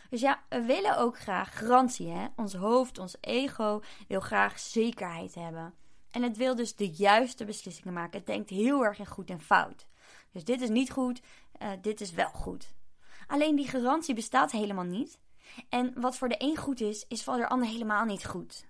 Dus 0.08 0.20
ja, 0.20 0.42
we 0.48 0.62
willen 0.62 0.98
ook 0.98 1.18
graag 1.18 1.58
garantie, 1.58 2.08
hè? 2.08 2.26
Ons 2.36 2.54
hoofd, 2.54 2.98
ons 2.98 3.16
ego 3.20 3.80
wil 4.08 4.20
graag 4.20 4.58
zekerheid 4.58 5.34
hebben. 5.34 5.74
En 6.10 6.22
het 6.22 6.36
wil 6.36 6.54
dus 6.54 6.76
de 6.76 6.88
juiste 6.88 7.44
beslissingen 7.44 7.92
maken. 7.94 8.18
Het 8.18 8.26
denkt 8.26 8.50
heel 8.50 8.84
erg 8.84 8.98
in 8.98 9.06
goed 9.06 9.30
en 9.30 9.40
fout. 9.40 9.86
Dus 10.32 10.44
dit 10.44 10.60
is 10.60 10.68
niet 10.68 10.90
goed, 10.90 11.22
uh, 11.62 11.68
dit 11.80 12.00
is 12.00 12.12
wel 12.12 12.30
goed. 12.30 12.78
Alleen 13.30 13.56
die 13.56 13.68
garantie 13.68 14.14
bestaat 14.14 14.50
helemaal 14.50 14.84
niet. 14.84 15.18
En 15.68 16.00
wat 16.00 16.16
voor 16.16 16.28
de 16.28 16.34
een 16.38 16.56
goed 16.56 16.80
is, 16.80 17.04
is 17.08 17.24
voor 17.24 17.36
de 17.36 17.48
ander 17.48 17.68
helemaal 17.68 18.04
niet 18.04 18.26
goed. 18.26 18.66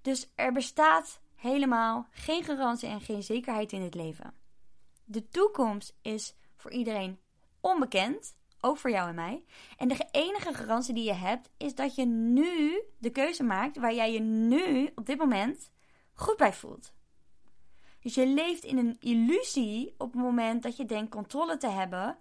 Dus 0.00 0.32
er 0.34 0.52
bestaat 0.52 1.20
helemaal 1.34 2.06
geen 2.10 2.44
garantie 2.44 2.88
en 2.88 3.00
geen 3.00 3.22
zekerheid 3.22 3.72
in 3.72 3.82
het 3.82 3.94
leven. 3.94 4.34
De 5.04 5.28
toekomst 5.28 5.94
is 6.00 6.34
voor 6.56 6.70
iedereen 6.70 7.18
onbekend, 7.60 8.36
ook 8.60 8.78
voor 8.78 8.90
jou 8.90 9.08
en 9.08 9.14
mij. 9.14 9.44
En 9.76 9.88
de 9.88 10.06
enige 10.10 10.54
garantie 10.54 10.94
die 10.94 11.04
je 11.04 11.14
hebt, 11.14 11.50
is 11.56 11.74
dat 11.74 11.94
je 11.94 12.04
nu 12.06 12.82
de 12.98 13.10
keuze 13.10 13.42
maakt 13.42 13.76
waar 13.76 13.94
jij 13.94 14.12
je 14.12 14.20
nu 14.20 14.90
op 14.94 15.06
dit 15.06 15.18
moment 15.18 15.70
goed 16.12 16.36
bij 16.36 16.52
voelt. 16.52 16.92
Dus 18.00 18.14
je 18.14 18.26
leeft 18.26 18.64
in 18.64 18.78
een 18.78 18.96
illusie 19.00 19.94
op 19.98 20.12
het 20.12 20.22
moment 20.22 20.62
dat 20.62 20.76
je 20.76 20.84
denkt 20.84 21.10
controle 21.10 21.56
te 21.56 21.68
hebben 21.68 22.18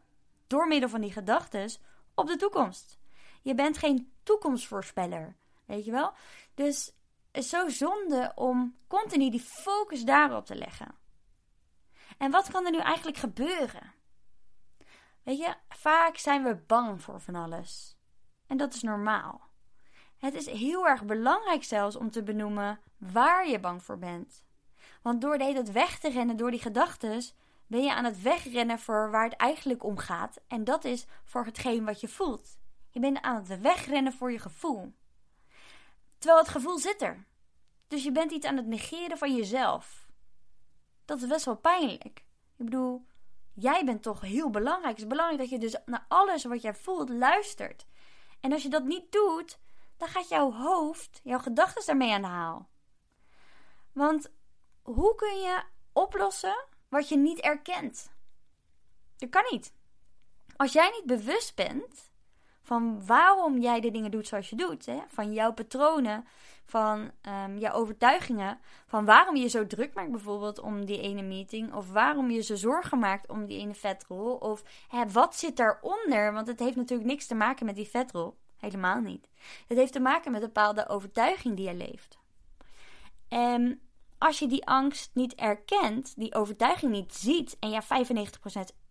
door 0.51 0.67
middel 0.67 0.89
van 0.89 1.01
die 1.01 1.11
gedachten 1.11 1.71
op 2.15 2.27
de 2.27 2.35
toekomst. 2.35 2.99
Je 3.41 3.55
bent 3.55 3.77
geen 3.77 4.11
toekomstvoorspeller, 4.23 5.35
weet 5.65 5.85
je 5.85 5.91
wel? 5.91 6.13
Dus 6.53 6.85
het 7.31 7.43
is 7.43 7.49
zo 7.49 7.69
zonde 7.69 8.31
om 8.35 8.77
continu 8.87 9.29
die 9.29 9.41
focus 9.41 10.03
daarop 10.03 10.45
te 10.45 10.55
leggen. 10.55 10.95
En 12.17 12.31
wat 12.31 12.51
kan 12.51 12.65
er 12.65 12.71
nu 12.71 12.79
eigenlijk 12.79 13.17
gebeuren? 13.17 13.93
Weet 15.23 15.37
je, 15.37 15.55
vaak 15.69 16.17
zijn 16.17 16.43
we 16.43 16.55
bang 16.55 17.01
voor 17.01 17.21
van 17.21 17.35
alles. 17.35 17.97
En 18.47 18.57
dat 18.57 18.73
is 18.73 18.81
normaal. 18.81 19.49
Het 20.17 20.33
is 20.33 20.45
heel 20.45 20.87
erg 20.87 21.05
belangrijk 21.05 21.63
zelfs 21.63 21.95
om 21.95 22.11
te 22.11 22.23
benoemen 22.23 22.79
waar 22.97 23.47
je 23.47 23.59
bang 23.59 23.83
voor 23.83 23.97
bent. 23.97 24.43
Want 25.01 25.21
door 25.21 25.37
de 25.37 25.71
weg 25.71 25.99
te 25.99 26.09
rennen 26.09 26.37
door 26.37 26.51
die 26.51 26.61
gedachten, 26.61 27.23
ben 27.71 27.83
je 27.83 27.93
aan 27.93 28.05
het 28.05 28.21
wegrennen 28.21 28.79
voor 28.79 29.11
waar 29.11 29.23
het 29.23 29.35
eigenlijk 29.35 29.83
om 29.83 29.97
gaat. 29.97 30.39
En 30.47 30.63
dat 30.63 30.85
is 30.85 31.05
voor 31.23 31.45
hetgeen 31.45 31.85
wat 31.85 32.01
je 32.01 32.07
voelt. 32.07 32.57
Je 32.89 32.99
bent 32.99 33.21
aan 33.21 33.35
het 33.35 33.61
wegrennen 33.61 34.13
voor 34.13 34.31
je 34.31 34.39
gevoel. 34.39 34.93
Terwijl 36.17 36.41
het 36.41 36.51
gevoel 36.51 36.77
zit 36.77 37.01
er. 37.01 37.25
Dus 37.87 38.03
je 38.03 38.11
bent 38.11 38.31
iets 38.31 38.45
aan 38.45 38.57
het 38.57 38.65
negeren 38.65 39.17
van 39.17 39.35
jezelf. 39.35 40.07
Dat 41.05 41.21
is 41.21 41.27
best 41.27 41.45
wel 41.45 41.55
pijnlijk. 41.55 42.25
Ik 42.57 42.65
bedoel, 42.65 43.05
jij 43.53 43.85
bent 43.85 44.03
toch 44.03 44.21
heel 44.21 44.49
belangrijk. 44.49 44.93
Het 44.93 45.01
is 45.01 45.07
belangrijk 45.07 45.39
dat 45.39 45.49
je 45.49 45.59
dus 45.59 45.77
naar 45.85 46.05
alles 46.07 46.43
wat 46.43 46.61
jij 46.61 46.73
voelt 46.73 47.09
luistert. 47.09 47.85
En 48.39 48.51
als 48.51 48.63
je 48.63 48.69
dat 48.69 48.83
niet 48.83 49.11
doet, 49.11 49.59
dan 49.97 50.07
gaat 50.07 50.29
jouw 50.29 50.51
hoofd, 50.51 51.19
jouw 51.23 51.39
gedachten 51.39 51.85
daarmee 51.85 52.13
aan 52.13 52.21
de 52.21 52.27
haal. 52.27 52.69
Want 53.91 54.31
hoe 54.81 55.15
kun 55.15 55.39
je 55.39 55.63
oplossen 55.93 56.69
wat 56.91 57.09
je 57.09 57.17
niet 57.17 57.39
erkent? 57.39 58.11
Dat 59.17 59.29
kan 59.29 59.43
niet. 59.49 59.73
Als 60.55 60.73
jij 60.73 60.89
niet 60.89 61.05
bewust 61.05 61.55
bent 61.55 62.11
van 62.61 63.05
waarom 63.05 63.57
jij 63.57 63.79
de 63.79 63.91
dingen 63.91 64.11
doet 64.11 64.27
zoals 64.27 64.49
je 64.49 64.55
doet, 64.55 64.85
hè? 64.85 64.99
van 65.07 65.33
jouw 65.33 65.53
patronen, 65.53 66.25
van 66.65 67.11
um, 67.21 67.57
jouw 67.57 67.73
overtuigingen, 67.73 68.59
van 68.87 69.05
waarom 69.05 69.35
je 69.35 69.47
zo 69.47 69.67
druk 69.67 69.93
maakt 69.93 70.11
bijvoorbeeld 70.11 70.59
om 70.59 70.85
die 70.85 71.01
ene 71.01 71.21
meeting, 71.21 71.73
of 71.73 71.91
waarom 71.91 72.31
je 72.31 72.41
zo 72.41 72.55
zorgen 72.55 72.99
maakt 72.99 73.29
om 73.29 73.45
die 73.45 73.59
ene 73.59 73.73
vetrol, 73.73 74.35
of 74.35 74.63
hè, 74.87 75.07
wat 75.11 75.35
zit 75.35 75.57
daaronder, 75.57 76.33
want 76.33 76.47
het 76.47 76.59
heeft 76.59 76.75
natuurlijk 76.75 77.09
niks 77.09 77.27
te 77.27 77.35
maken 77.35 77.65
met 77.65 77.75
die 77.75 77.89
vetrol, 77.89 78.37
helemaal 78.57 78.99
niet. 78.99 79.27
Het 79.67 79.77
heeft 79.77 79.93
te 79.93 79.99
maken 79.99 80.31
met 80.31 80.41
een 80.41 80.47
bepaalde 80.47 80.87
overtuiging 80.87 81.55
die 81.55 81.67
je 81.67 81.75
leeft. 81.75 82.19
En 83.27 83.81
als 84.21 84.39
je 84.39 84.47
die 84.47 84.67
angst 84.67 85.11
niet 85.13 85.35
erkent, 85.35 86.13
die 86.15 86.35
overtuiging 86.35 86.91
niet 86.91 87.15
ziet, 87.15 87.57
en 87.59 87.69
ja, 87.69 87.83
95% 87.83 87.87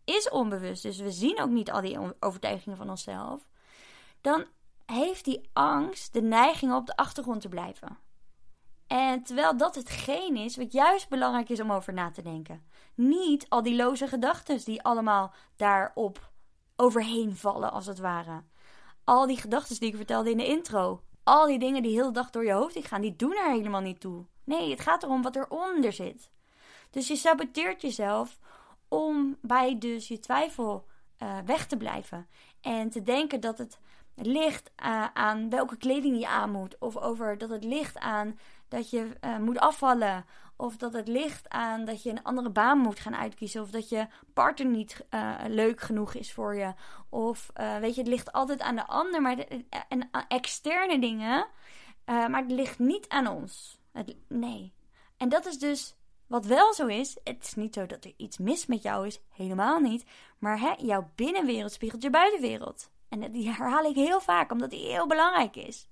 is 0.04 0.28
onbewust, 0.28 0.82
dus 0.82 0.99
we 0.99 1.10
zien 1.10 1.40
ook 1.40 1.50
niet 1.50 1.70
al 1.70 1.80
die 1.80 1.99
overtuigingen 2.20 2.76
van 2.76 2.90
onszelf, 2.90 3.46
dan 4.20 4.44
heeft 4.87 5.25
die 5.25 5.50
angst 5.52 6.12
de 6.12 6.22
neiging 6.22 6.72
op 6.72 6.87
de 6.87 6.96
achtergrond 6.96 7.40
te 7.40 7.49
blijven. 7.49 7.99
En 8.87 9.22
terwijl 9.22 9.56
dat 9.56 9.75
hetgeen 9.75 10.37
is 10.37 10.56
wat 10.56 10.72
juist 10.72 11.08
belangrijk 11.08 11.49
is 11.49 11.60
om 11.60 11.72
over 11.72 11.92
na 11.92 12.10
te 12.10 12.22
denken. 12.22 12.66
Niet 12.94 13.49
al 13.49 13.62
die 13.62 13.76
loze 13.76 14.06
gedachten 14.06 14.64
die 14.64 14.82
allemaal 14.82 15.32
daarop 15.56 16.30
overheen 16.76 17.37
vallen, 17.37 17.72
als 17.72 17.87
het 17.87 17.99
ware. 17.99 18.42
Al 19.04 19.26
die 19.26 19.40
gedachten 19.40 19.78
die 19.80 19.88
ik 19.88 19.96
vertelde 19.96 20.30
in 20.30 20.37
de 20.37 20.46
intro. 20.46 21.02
Al 21.23 21.47
die 21.47 21.59
dingen 21.59 21.83
die 21.83 21.93
heel 21.93 22.07
de 22.07 22.12
dag 22.12 22.31
door 22.31 22.45
je 22.45 22.53
hoofd 22.53 22.87
gaan, 22.87 23.00
die 23.00 23.17
doen 23.17 23.37
er 23.37 23.50
helemaal 23.50 23.81
niet 23.81 24.00
toe. 24.00 24.25
Nee, 24.45 24.71
het 24.71 24.81
gaat 24.81 25.03
erom 25.03 25.23
wat 25.23 25.37
eronder 25.37 25.93
zit. 25.93 26.31
Dus 26.91 27.09
je 27.09 27.17
saboteert 27.17 27.83
jezelf 27.83 28.39
om 28.89 29.37
bij 29.41 29.79
dus 29.79 30.09
je 30.09 30.21
twijfel 30.21 30.87
uh, 31.23 31.39
weg 31.45 31.67
te 31.67 31.77
blijven. 31.77 32.29
En 32.61 32.91
te 32.91 33.03
denken 33.03 33.41
dat 33.41 33.59
het 33.59 33.79
ligt 34.15 34.71
uh, 34.85 35.05
aan 35.15 35.50
welke 35.50 35.77
kleding 35.77 36.19
je 36.19 36.29
aan 36.29 36.50
moet. 36.50 36.77
Of 36.79 36.97
over 36.97 37.39
dat 37.39 37.50
het 37.50 37.65
ligt 37.65 37.99
aan 37.99 38.39
dat 38.71 38.91
je 38.91 39.11
uh, 39.25 39.39
moet 39.39 39.59
afvallen. 39.59 40.25
Of 40.57 40.77
dat 40.77 40.93
het 40.93 41.09
ligt 41.09 41.49
aan 41.49 41.85
dat 41.85 42.03
je 42.03 42.11
een 42.11 42.23
andere 42.23 42.50
baan 42.50 42.79
moet 42.79 43.00
gaan 43.00 43.17
uitkiezen. 43.17 43.62
Of 43.62 43.71
dat 43.71 43.89
je 43.89 44.07
partner 44.35 44.69
niet 44.69 45.07
uh, 45.11 45.35
leuk 45.47 45.81
genoeg 45.81 46.15
is 46.15 46.33
voor 46.33 46.57
je. 46.57 46.75
Of 47.09 47.50
weet 47.81 47.95
je, 47.95 48.00
het 48.00 48.11
ligt 48.11 48.33
altijd 48.33 48.61
aan 48.61 48.77
de 48.77 48.87
ander. 48.87 49.23
Maar 49.23 49.37
de, 49.37 49.65
en 49.89 50.11
externe 50.29 50.99
dingen. 50.99 51.47
maar 52.05 52.43
het 52.43 52.50
ligt 52.50 52.79
niet 52.79 53.09
aan 53.09 53.27
ons. 53.27 53.79
Het, 53.93 54.17
nee. 54.29 54.73
En 55.17 55.29
dat 55.29 55.47
is 55.47 55.59
dus 55.59 55.97
wat 56.31 56.47
wel 56.47 56.75
zo 56.75 56.87
is. 56.87 57.17
Het 57.25 57.45
is 57.45 57.55
niet 57.55 57.75
zo 57.75 57.87
dat 57.87 58.05
er 58.05 58.12
iets 58.17 58.39
mis 58.39 58.67
met 58.67 58.83
jou 58.83 59.07
is. 59.07 59.21
Helemaal 59.29 59.79
niet. 59.79 60.05
Maar 60.39 60.61
hè, 60.61 60.73
jouw 60.77 61.11
binnenwereld 61.15 61.73
spiegelt 61.73 62.03
je 62.03 62.11
buitenwereld. 62.11 62.91
En 63.09 63.33
die 63.33 63.50
herhaal 63.50 63.85
ik 63.85 63.95
heel 63.95 64.21
vaak, 64.21 64.53
omdat 64.53 64.71
die 64.71 64.87
heel 64.87 65.07
belangrijk 65.07 65.57
is. 65.57 65.89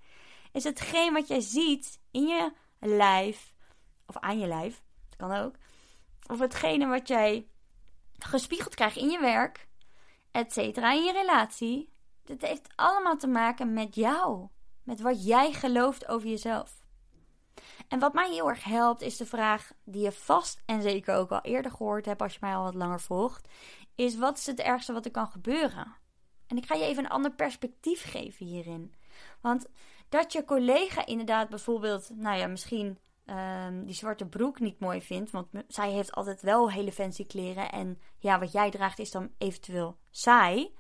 Is 0.53 0.65
hetgeen 0.65 1.13
wat 1.13 1.29
jij 1.29 1.41
ziet 1.41 2.01
in 2.11 2.27
je 2.27 2.53
lijf, 2.81 3.55
of 4.07 4.17
aan 4.17 4.39
je 4.39 4.47
lijf, 4.47 4.83
dat 5.09 5.29
kan 5.29 5.39
ook. 5.39 5.55
Of 6.27 6.39
hetgene 6.39 6.87
wat 6.87 7.09
jij 7.09 7.49
gespiegeld 8.19 8.75
krijgt 8.75 8.97
in 8.97 9.11
je 9.11 9.21
werk, 9.21 9.69
et 10.31 10.53
cetera, 10.53 10.93
in 10.93 11.05
je 11.05 11.13
relatie. 11.13 11.93
Dat 12.25 12.41
heeft 12.41 12.69
allemaal 12.75 13.17
te 13.17 13.27
maken 13.27 13.73
met 13.73 13.95
jou. 13.95 14.49
Met 14.83 15.01
wat 15.01 15.25
jij 15.25 15.53
gelooft 15.53 16.09
over 16.09 16.29
jezelf. 16.29 16.83
En 17.89 17.99
wat 17.99 18.13
mij 18.13 18.31
heel 18.31 18.49
erg 18.49 18.65
helpt, 18.65 19.03
is 19.03 19.17
de 19.17 19.27
vraag 19.27 19.73
die 19.85 20.03
je 20.03 20.13
vast 20.13 20.63
en 20.67 20.83
zeker 20.83 21.15
ook 21.15 21.31
al 21.31 21.41
eerder 21.41 21.71
gehoord 21.71 22.05
hebt 22.05 22.23
als 22.23 22.33
je 22.33 22.39
mij 22.41 22.55
al 22.55 22.63
wat 22.63 22.75
langer 22.75 23.01
volgt. 23.01 23.49
Is 23.95 24.17
wat 24.17 24.39
is 24.39 24.47
het 24.47 24.61
ergste 24.61 24.93
wat 24.93 25.05
er 25.05 25.11
kan 25.11 25.29
gebeuren? 25.29 25.97
En 26.47 26.57
ik 26.57 26.67
ga 26.67 26.75
je 26.75 26.85
even 26.85 27.05
een 27.05 27.11
ander 27.11 27.33
perspectief 27.33 28.11
geven 28.11 28.47
hierin. 28.47 28.95
Want 29.41 29.67
dat 30.09 30.33
je 30.33 30.45
collega 30.45 31.07
inderdaad 31.07 31.49
bijvoorbeeld, 31.49 32.11
nou 32.15 32.39
ja, 32.39 32.47
misschien 32.47 32.99
um, 33.27 33.85
die 33.85 33.95
zwarte 33.95 34.27
broek 34.27 34.61
niet 34.61 34.81
mooi 34.81 35.03
vindt. 35.03 35.31
Want 35.31 35.49
zij 35.69 35.91
heeft 35.91 36.13
altijd 36.13 36.43
wel 36.43 36.71
hele 36.71 36.93
fancy 36.93 37.27
kleren. 37.27 37.73
En 37.73 38.01
ja, 38.19 38.39
wat 38.39 38.53
jij 38.53 38.71
draagt 38.71 38.99
is 38.99 39.11
dan 39.11 39.31
eventueel 39.39 39.97
saai. 40.11 40.75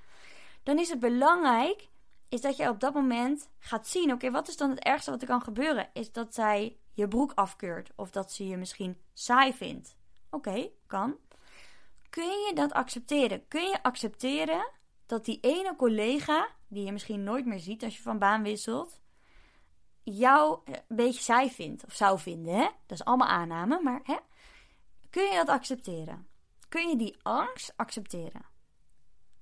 Dan 0.62 0.78
is 0.78 0.88
het 0.88 1.00
belangrijk 1.00 1.88
is 2.28 2.40
dat 2.40 2.56
je 2.56 2.68
op 2.68 2.80
dat 2.80 2.94
moment 2.94 3.50
gaat 3.58 3.86
zien: 3.86 4.12
oké, 4.12 4.30
wat 4.30 4.48
is 4.48 4.56
dan 4.56 4.70
het 4.70 4.78
ergste 4.78 5.10
wat 5.10 5.22
er 5.22 5.28
kan 5.28 5.42
gebeuren? 5.42 5.88
Is 5.92 6.12
dat 6.12 6.34
zij 6.34 6.76
je 6.92 7.08
broek 7.08 7.32
afkeurt 7.34 7.90
of 7.96 8.10
dat 8.10 8.32
ze 8.32 8.46
je 8.46 8.56
misschien 8.56 8.98
saai 9.12 9.52
vindt. 9.52 9.96
Oké, 10.30 10.70
kan. 10.86 11.16
Kun 12.10 12.24
je 12.24 12.50
dat 12.54 12.72
accepteren? 12.72 13.48
Kun 13.48 13.62
je 13.62 13.82
accepteren 13.82 14.70
dat 15.06 15.24
die 15.24 15.38
ene 15.40 15.76
collega, 15.76 16.48
die 16.68 16.84
je 16.84 16.92
misschien 16.92 17.22
nooit 17.22 17.46
meer 17.46 17.58
ziet 17.58 17.84
als 17.84 17.96
je 17.96 18.02
van 18.02 18.18
baan 18.18 18.42
wisselt, 18.42 19.00
jou 20.16 20.60
een 20.64 20.96
beetje 20.96 21.22
saai 21.22 21.50
vindt 21.50 21.84
of 21.84 21.94
zou 21.94 22.18
vinden. 22.18 22.54
Hè? 22.54 22.62
Dat 22.86 22.98
is 22.98 23.04
allemaal 23.04 23.28
aanname, 23.28 23.80
maar 23.82 24.00
hè? 24.02 24.16
kun 25.10 25.22
je 25.22 25.34
dat 25.34 25.48
accepteren? 25.48 26.26
Kun 26.68 26.88
je 26.88 26.96
die 26.96 27.16
angst 27.22 27.72
accepteren? 27.76 28.46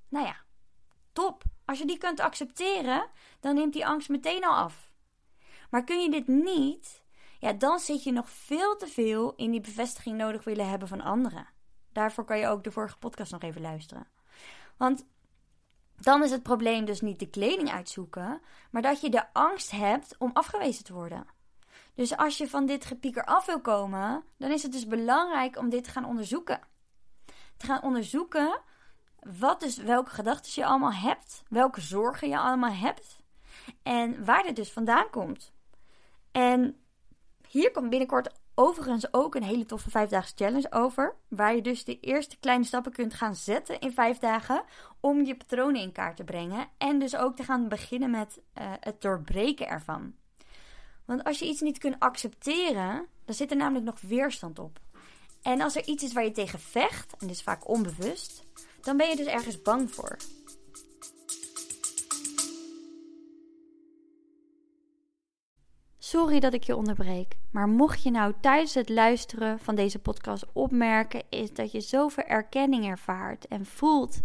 Nou 0.09 0.27
ja, 0.27 0.37
top. 1.13 1.43
Als 1.65 1.79
je 1.79 1.87
die 1.87 1.99
kunt 1.99 2.21
accepteren, 2.21 3.07
dan 3.41 3.55
neemt 3.55 3.73
die 3.73 3.87
angst 3.87 4.09
meteen 4.09 4.45
al 4.45 4.55
af. 4.55 4.91
Maar 5.71 5.85
kun 5.85 6.03
je 6.03 6.11
dit 6.11 6.27
niet, 6.27 7.03
ja, 7.39 7.53
dan 7.53 7.79
zit 7.79 8.05
je 8.05 8.13
nog 8.13 8.31
veel 8.31 8.77
te 8.77 8.87
veel 8.87 9.35
in 9.35 9.51
die 9.51 9.61
bevestiging 9.61 10.17
nodig 10.17 10.45
willen 10.45 10.69
hebben 10.69 10.89
van 10.89 11.01
anderen. 11.01 11.49
Daarvoor 11.93 12.25
kan 12.25 12.39
je 12.39 12.47
ook 12.47 12.65
de 12.65 12.71
vorige 12.71 12.99
podcast 12.99 13.33
nog 13.33 13.43
even 13.43 13.61
luisteren. 13.61 14.07
Want 14.77 15.07
dan 16.01 16.23
is 16.23 16.31
het 16.31 16.43
probleem 16.43 16.85
dus 16.85 17.01
niet 17.01 17.19
de 17.19 17.31
kleding 17.31 17.71
uitzoeken, 17.71 18.41
maar 18.71 18.83
dat 18.83 19.01
je 19.01 19.11
de 19.11 19.33
angst 19.33 19.71
hebt 19.71 20.15
om 20.19 20.31
afgewezen 20.33 20.85
te 20.85 20.93
worden. 20.93 21.27
Dus 21.95 22.17
als 22.17 22.39
je 22.39 22.49
van 22.49 22.67
dit 22.67 22.85
gepieker 22.85 23.25
af 23.25 23.47
wil 23.47 23.61
komen, 23.61 24.25
dan 24.39 24.51
is 24.51 24.63
het 24.63 24.73
dus 24.73 24.87
belangrijk 24.87 25.59
om 25.59 25.69
dit 25.69 25.85
te 25.85 25.91
gaan 25.91 26.05
onderzoeken. 26.05 26.61
Te 27.57 27.67
gaan 27.67 27.83
onderzoeken 27.83 28.61
wat 29.39 29.61
dus, 29.61 29.77
welke 29.77 30.11
gedachten 30.11 30.53
je 30.55 30.67
allemaal 30.67 30.93
hebt, 30.93 31.43
welke 31.49 31.81
zorgen 31.81 32.29
je 32.29 32.39
allemaal 32.39 32.73
hebt 32.73 33.21
en 33.83 34.25
waar 34.25 34.43
dit 34.43 34.57
dus 34.57 34.73
vandaan 34.73 35.11
komt. 35.11 35.53
En 36.33 36.81
hier 37.49 37.71
komt 37.71 37.91
binnenkort 37.91 38.31
overigens 38.59 39.13
ook 39.13 39.35
een 39.35 39.43
hele 39.43 39.67
toffe 39.67 39.91
vijfdaagse 39.91 40.33
challenge 40.37 40.73
over. 40.73 41.15
Waar 41.29 41.55
je 41.55 41.63
dus 41.63 41.85
de 41.85 42.01
eerste 42.01 42.37
kleine 42.39 42.65
stappen 42.65 42.93
kunt 42.93 43.15
gaan 43.15 43.35
zetten 43.35 43.81
in 43.81 43.93
vijf 43.93 44.19
dagen. 44.19 44.65
Om 45.01 45.25
je 45.25 45.37
patronen 45.37 45.81
in 45.81 45.93
kaart 45.93 46.17
te 46.17 46.25
brengen. 46.25 46.69
En 46.79 46.99
dus 46.99 47.17
ook 47.17 47.37
te 47.37 47.45
gaan 47.45 47.69
beginnen 47.69 48.11
met 48.11 48.41
uh, 48.59 48.73
het 48.81 49.01
doorbreken 49.01 49.69
ervan. 49.69 50.15
Want 51.05 51.25
als 51.25 51.39
je 51.39 51.47
iets 51.47 51.61
niet 51.61 51.79
kunt 51.79 51.99
accepteren, 51.99 53.07
dan 53.25 53.35
zit 53.35 53.51
er 53.51 53.57
namelijk 53.57 53.85
nog 53.85 54.01
weerstand 54.01 54.59
op. 54.59 54.81
En 55.43 55.61
als 55.61 55.77
er 55.77 55.87
iets 55.87 56.03
is 56.03 56.13
waar 56.13 56.25
je 56.25 56.33
tegen 56.33 56.61
vecht, 56.61 57.15
en 57.19 57.29
is 57.29 57.43
vaak 57.43 57.69
onbewust, 57.69 58.45
dan 58.81 58.97
ben 58.97 59.09
je 59.09 59.17
dus 59.17 59.27
ergens 59.27 59.63
bang 59.63 59.91
voor. 59.91 60.17
Sorry 66.07 66.41
dat 66.41 66.55
ik 66.55 66.65
je 66.65 66.77
onderbreek, 66.77 67.37
maar 67.51 67.69
mocht 67.69 68.03
je 68.03 68.11
nou 68.11 68.33
tijdens 68.41 68.75
het 68.75 68.89
luisteren 68.89 69.59
van 69.59 69.75
deze 69.75 69.99
podcast 69.99 70.47
opmerken, 70.53 71.23
is 71.29 71.53
dat 71.53 71.73
je 71.73 71.81
zoveel 71.81 72.25
erkenning 72.25 72.87
ervaart 72.87 73.47
en 73.47 73.67
voelt 73.67 74.21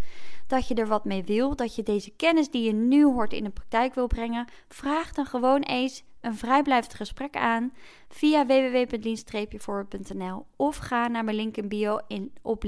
dat 0.48 0.68
je 0.68 0.76
er 0.76 0.88
wat 0.88 1.06
mee 1.06 1.24
wil, 1.24 1.56
dat 1.56 1.76
je 1.76 1.84
deze 1.84 2.12
kennis 2.16 2.50
die 2.50 2.64
je 2.64 2.74
nu 2.74 3.06
hoort 3.06 3.34
in 3.34 3.44
de 3.44 3.50
praktijk 3.50 3.94
wil 3.94 4.08
brengen, 4.08 4.48
vraag 4.68 5.12
dan 5.12 5.26
gewoon 5.26 5.62
eens 5.62 6.04
een 6.20 6.36
vrijblijvend 6.36 6.94
gesprek 6.94 7.36
aan 7.36 7.74
via 8.10 8.46
www.lien-forward.nl 8.46 10.46
of 10.56 10.78
ga 10.78 11.08
naar 11.08 11.24
mijn 11.24 11.38
link 11.38 11.58
in 11.58 11.68
bio 11.68 12.00
in, 12.08 12.34
op 12.42 12.64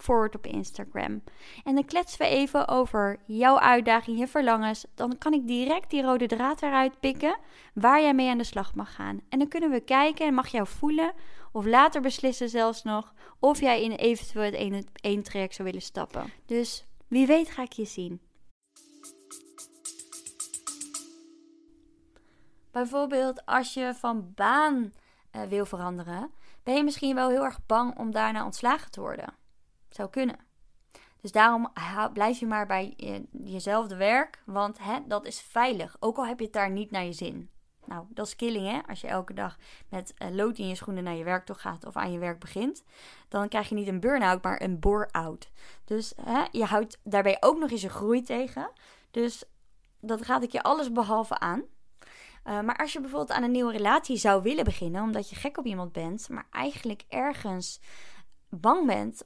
lien-forward 0.00 0.34
op 0.34 0.46
Instagram. 0.46 1.22
En 1.64 1.74
dan 1.74 1.84
kletsen 1.84 2.18
we 2.18 2.26
even 2.26 2.68
over 2.68 3.18
jouw 3.26 3.58
uitdaging, 3.58 4.18
je 4.18 4.26
verlangens. 4.26 4.86
Dan 4.94 5.18
kan 5.18 5.32
ik 5.32 5.46
direct 5.46 5.90
die 5.90 6.02
rode 6.02 6.26
draad 6.26 6.62
eruit 6.62 7.00
pikken 7.00 7.38
waar 7.74 8.00
jij 8.00 8.14
mee 8.14 8.30
aan 8.30 8.38
de 8.38 8.44
slag 8.44 8.74
mag 8.74 8.94
gaan. 8.94 9.20
En 9.28 9.38
dan 9.38 9.48
kunnen 9.48 9.70
we 9.70 9.80
kijken 9.80 10.26
en 10.26 10.34
mag 10.34 10.48
jou 10.48 10.66
voelen 10.66 11.12
Of 11.52 11.64
later 11.64 12.00
beslissen 12.00 12.48
zelfs 12.48 12.82
nog 12.82 13.14
of 13.38 13.60
jij 13.60 13.82
in 13.82 13.92
eventueel 13.92 14.52
het 14.52 14.90
één 14.94 15.22
traject 15.22 15.54
zou 15.54 15.68
willen 15.68 15.82
stappen. 15.82 16.32
Dus 16.46 16.86
wie 17.08 17.26
weet 17.26 17.50
ga 17.50 17.62
ik 17.62 17.72
je 17.72 17.84
zien. 17.84 18.20
Bijvoorbeeld 22.70 23.46
als 23.46 23.74
je 23.74 23.94
van 23.94 24.32
baan 24.34 24.92
uh, 25.36 25.42
wil 25.42 25.66
veranderen, 25.66 26.30
ben 26.62 26.74
je 26.74 26.84
misschien 26.84 27.14
wel 27.14 27.28
heel 27.28 27.44
erg 27.44 27.66
bang 27.66 27.98
om 27.98 28.10
daarna 28.10 28.44
ontslagen 28.44 28.90
te 28.90 29.00
worden. 29.00 29.39
Zou 29.90 30.10
kunnen. 30.10 30.36
Dus 31.20 31.32
daarom 31.32 31.72
blijf 32.12 32.38
je 32.38 32.46
maar 32.46 32.66
bij 32.66 32.94
jezelfde 33.42 33.96
werk, 33.96 34.42
want 34.46 34.78
hè, 34.78 34.98
dat 35.06 35.26
is 35.26 35.40
veilig. 35.40 35.96
Ook 36.00 36.16
al 36.16 36.26
heb 36.26 36.38
je 36.38 36.44
het 36.44 36.54
daar 36.54 36.70
niet 36.70 36.90
naar 36.90 37.04
je 37.04 37.12
zin. 37.12 37.50
Nou, 37.84 38.04
dat 38.08 38.26
is 38.26 38.36
killing 38.36 38.66
hè. 38.66 38.80
Als 38.86 39.00
je 39.00 39.06
elke 39.06 39.34
dag 39.34 39.56
met 39.88 40.14
uh, 40.18 40.30
lood 40.30 40.58
in 40.58 40.68
je 40.68 40.74
schoenen 40.74 41.04
naar 41.04 41.14
je 41.14 41.24
werk 41.24 41.46
toe 41.46 41.56
gaat 41.56 41.86
of 41.86 41.96
aan 41.96 42.12
je 42.12 42.18
werk 42.18 42.38
begint, 42.38 42.84
dan 43.28 43.48
krijg 43.48 43.68
je 43.68 43.74
niet 43.74 43.88
een 43.88 44.00
burn-out, 44.00 44.42
maar 44.42 44.62
een 44.62 44.78
bore-out. 44.78 45.50
Dus 45.84 46.12
hè, 46.22 46.44
je 46.50 46.64
houdt 46.64 46.98
daarbij 47.02 47.36
ook 47.40 47.58
nog 47.58 47.70
eens 47.70 47.82
een 47.82 47.90
groei 47.90 48.22
tegen. 48.22 48.70
Dus 49.10 49.44
dat 50.00 50.20
raad 50.20 50.42
ik 50.42 50.52
je 50.52 50.62
alles 50.62 50.92
behalve 50.92 51.38
aan. 51.38 51.62
Uh, 52.44 52.60
maar 52.60 52.76
als 52.76 52.92
je 52.92 53.00
bijvoorbeeld 53.00 53.30
aan 53.30 53.42
een 53.42 53.50
nieuwe 53.50 53.72
relatie 53.72 54.16
zou 54.16 54.42
willen 54.42 54.64
beginnen, 54.64 55.02
omdat 55.02 55.30
je 55.30 55.36
gek 55.36 55.58
op 55.58 55.64
iemand 55.64 55.92
bent, 55.92 56.28
maar 56.28 56.46
eigenlijk 56.50 57.04
ergens 57.08 57.80
bang 58.48 58.86
bent 58.86 59.22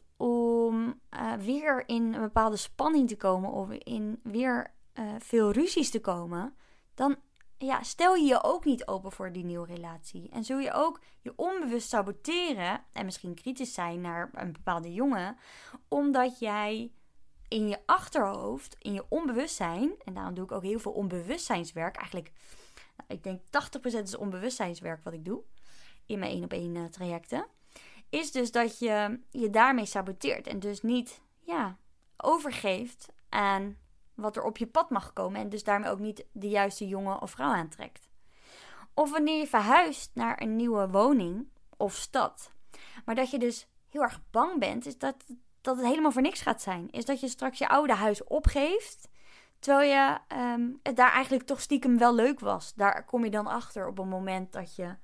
uh, 1.25 1.33
weer 1.33 1.89
in 1.89 2.15
een 2.15 2.21
bepaalde 2.21 2.57
spanning 2.57 3.09
te 3.09 3.17
komen 3.17 3.51
of 3.51 3.71
in 3.71 4.21
weer 4.23 4.75
uh, 4.95 5.15
veel 5.19 5.51
ruzies 5.51 5.91
te 5.91 6.01
komen, 6.01 6.55
dan 6.95 7.17
ja, 7.59 7.83
stel 7.83 8.15
je 8.15 8.27
je 8.27 8.43
ook 8.43 8.65
niet 8.65 8.87
open 8.87 9.13
voor 9.13 9.33
die 9.33 9.45
nieuwe 9.45 9.67
relatie. 9.67 10.29
En 10.31 10.45
zul 10.45 10.59
je 10.59 10.73
ook 10.73 11.01
je 11.21 11.33
onbewust 11.37 11.89
saboteren 11.89 12.85
en 12.93 13.05
misschien 13.05 13.35
kritisch 13.35 13.75
zijn 13.75 14.01
naar 14.01 14.31
een 14.33 14.53
bepaalde 14.53 14.93
jongen, 14.93 15.37
omdat 15.89 16.39
jij 16.39 16.93
in 17.49 17.69
je 17.69 17.79
achterhoofd, 17.87 18.77
in 18.79 18.93
je 18.93 19.05
onbewustzijn, 19.09 19.95
en 20.05 20.15
daarom 20.15 20.35
doe 20.35 20.45
ik 20.45 20.53
ook 20.53 20.63
heel 20.63 20.79
veel 20.79 20.93
onbewustzijnswerk, 20.93 21.97
eigenlijk, 21.97 22.33
nou, 22.97 23.09
ik 23.09 23.23
denk 23.23 23.41
80% 24.01 24.03
is 24.03 24.17
onbewustzijnswerk 24.17 25.05
wat 25.05 25.13
ik 25.13 25.25
doe 25.25 25.43
in 26.07 26.19
mijn 26.19 26.31
één 26.31 26.45
op 26.45 26.53
één 26.53 26.75
uh, 26.75 26.85
trajecten, 26.85 27.47
is 28.15 28.33
dus 28.33 28.51
dat 28.51 28.79
je 28.79 29.21
je 29.31 29.51
daarmee 29.51 29.87
saboteert 29.87 30.47
en 30.47 30.59
dus 30.59 30.83
niet, 30.83 31.21
ja, 31.41 31.77
overgeeft 32.17 33.09
aan 33.29 33.77
wat 34.15 34.37
er 34.37 34.43
op 34.43 34.57
je 34.57 34.67
pad 34.67 34.91
mag 34.91 35.13
komen 35.13 35.41
en 35.41 35.49
dus 35.49 35.65
daarmee 35.65 35.91
ook 35.91 35.99
niet 35.99 36.27
de 36.33 36.49
juiste 36.49 36.89
jongen 36.89 37.23
of 37.23 37.31
vrouw 37.31 37.53
aantrekt. 37.53 38.09
Of 38.95 39.11
wanneer 39.11 39.39
je 39.39 39.47
verhuist 39.47 40.11
naar 40.15 40.43
een 40.43 40.57
nieuwe 40.57 40.89
woning 40.89 41.49
of 41.77 41.95
stad, 41.95 42.53
maar 43.05 43.15
dat 43.15 43.31
je 43.31 43.39
dus 43.39 43.69
heel 43.89 44.03
erg 44.03 44.21
bang 44.31 44.59
bent, 44.59 44.87
is 44.87 44.99
dat, 44.99 45.25
dat 45.61 45.77
het 45.77 45.87
helemaal 45.87 46.13
voor 46.13 46.23
niks 46.23 46.41
gaat 46.41 46.63
zijn. 46.63 46.91
Is 46.91 47.05
dat 47.05 47.21
je 47.21 47.29
straks 47.29 47.59
je 47.59 47.69
oude 47.69 47.95
huis 47.95 48.25
opgeeft, 48.25 49.09
terwijl 49.59 49.91
je 49.91 50.19
ehm, 50.29 50.71
het 50.83 50.97
daar 50.97 51.13
eigenlijk 51.13 51.47
toch 51.47 51.61
stiekem 51.61 51.99
wel 51.99 52.15
leuk 52.15 52.41
was. 52.41 52.75
Daar 52.75 53.05
kom 53.05 53.25
je 53.25 53.31
dan 53.31 53.47
achter 53.47 53.87
op 53.87 53.97
het 53.97 54.07
moment 54.07 54.53
dat 54.53 54.75
je 54.75 54.97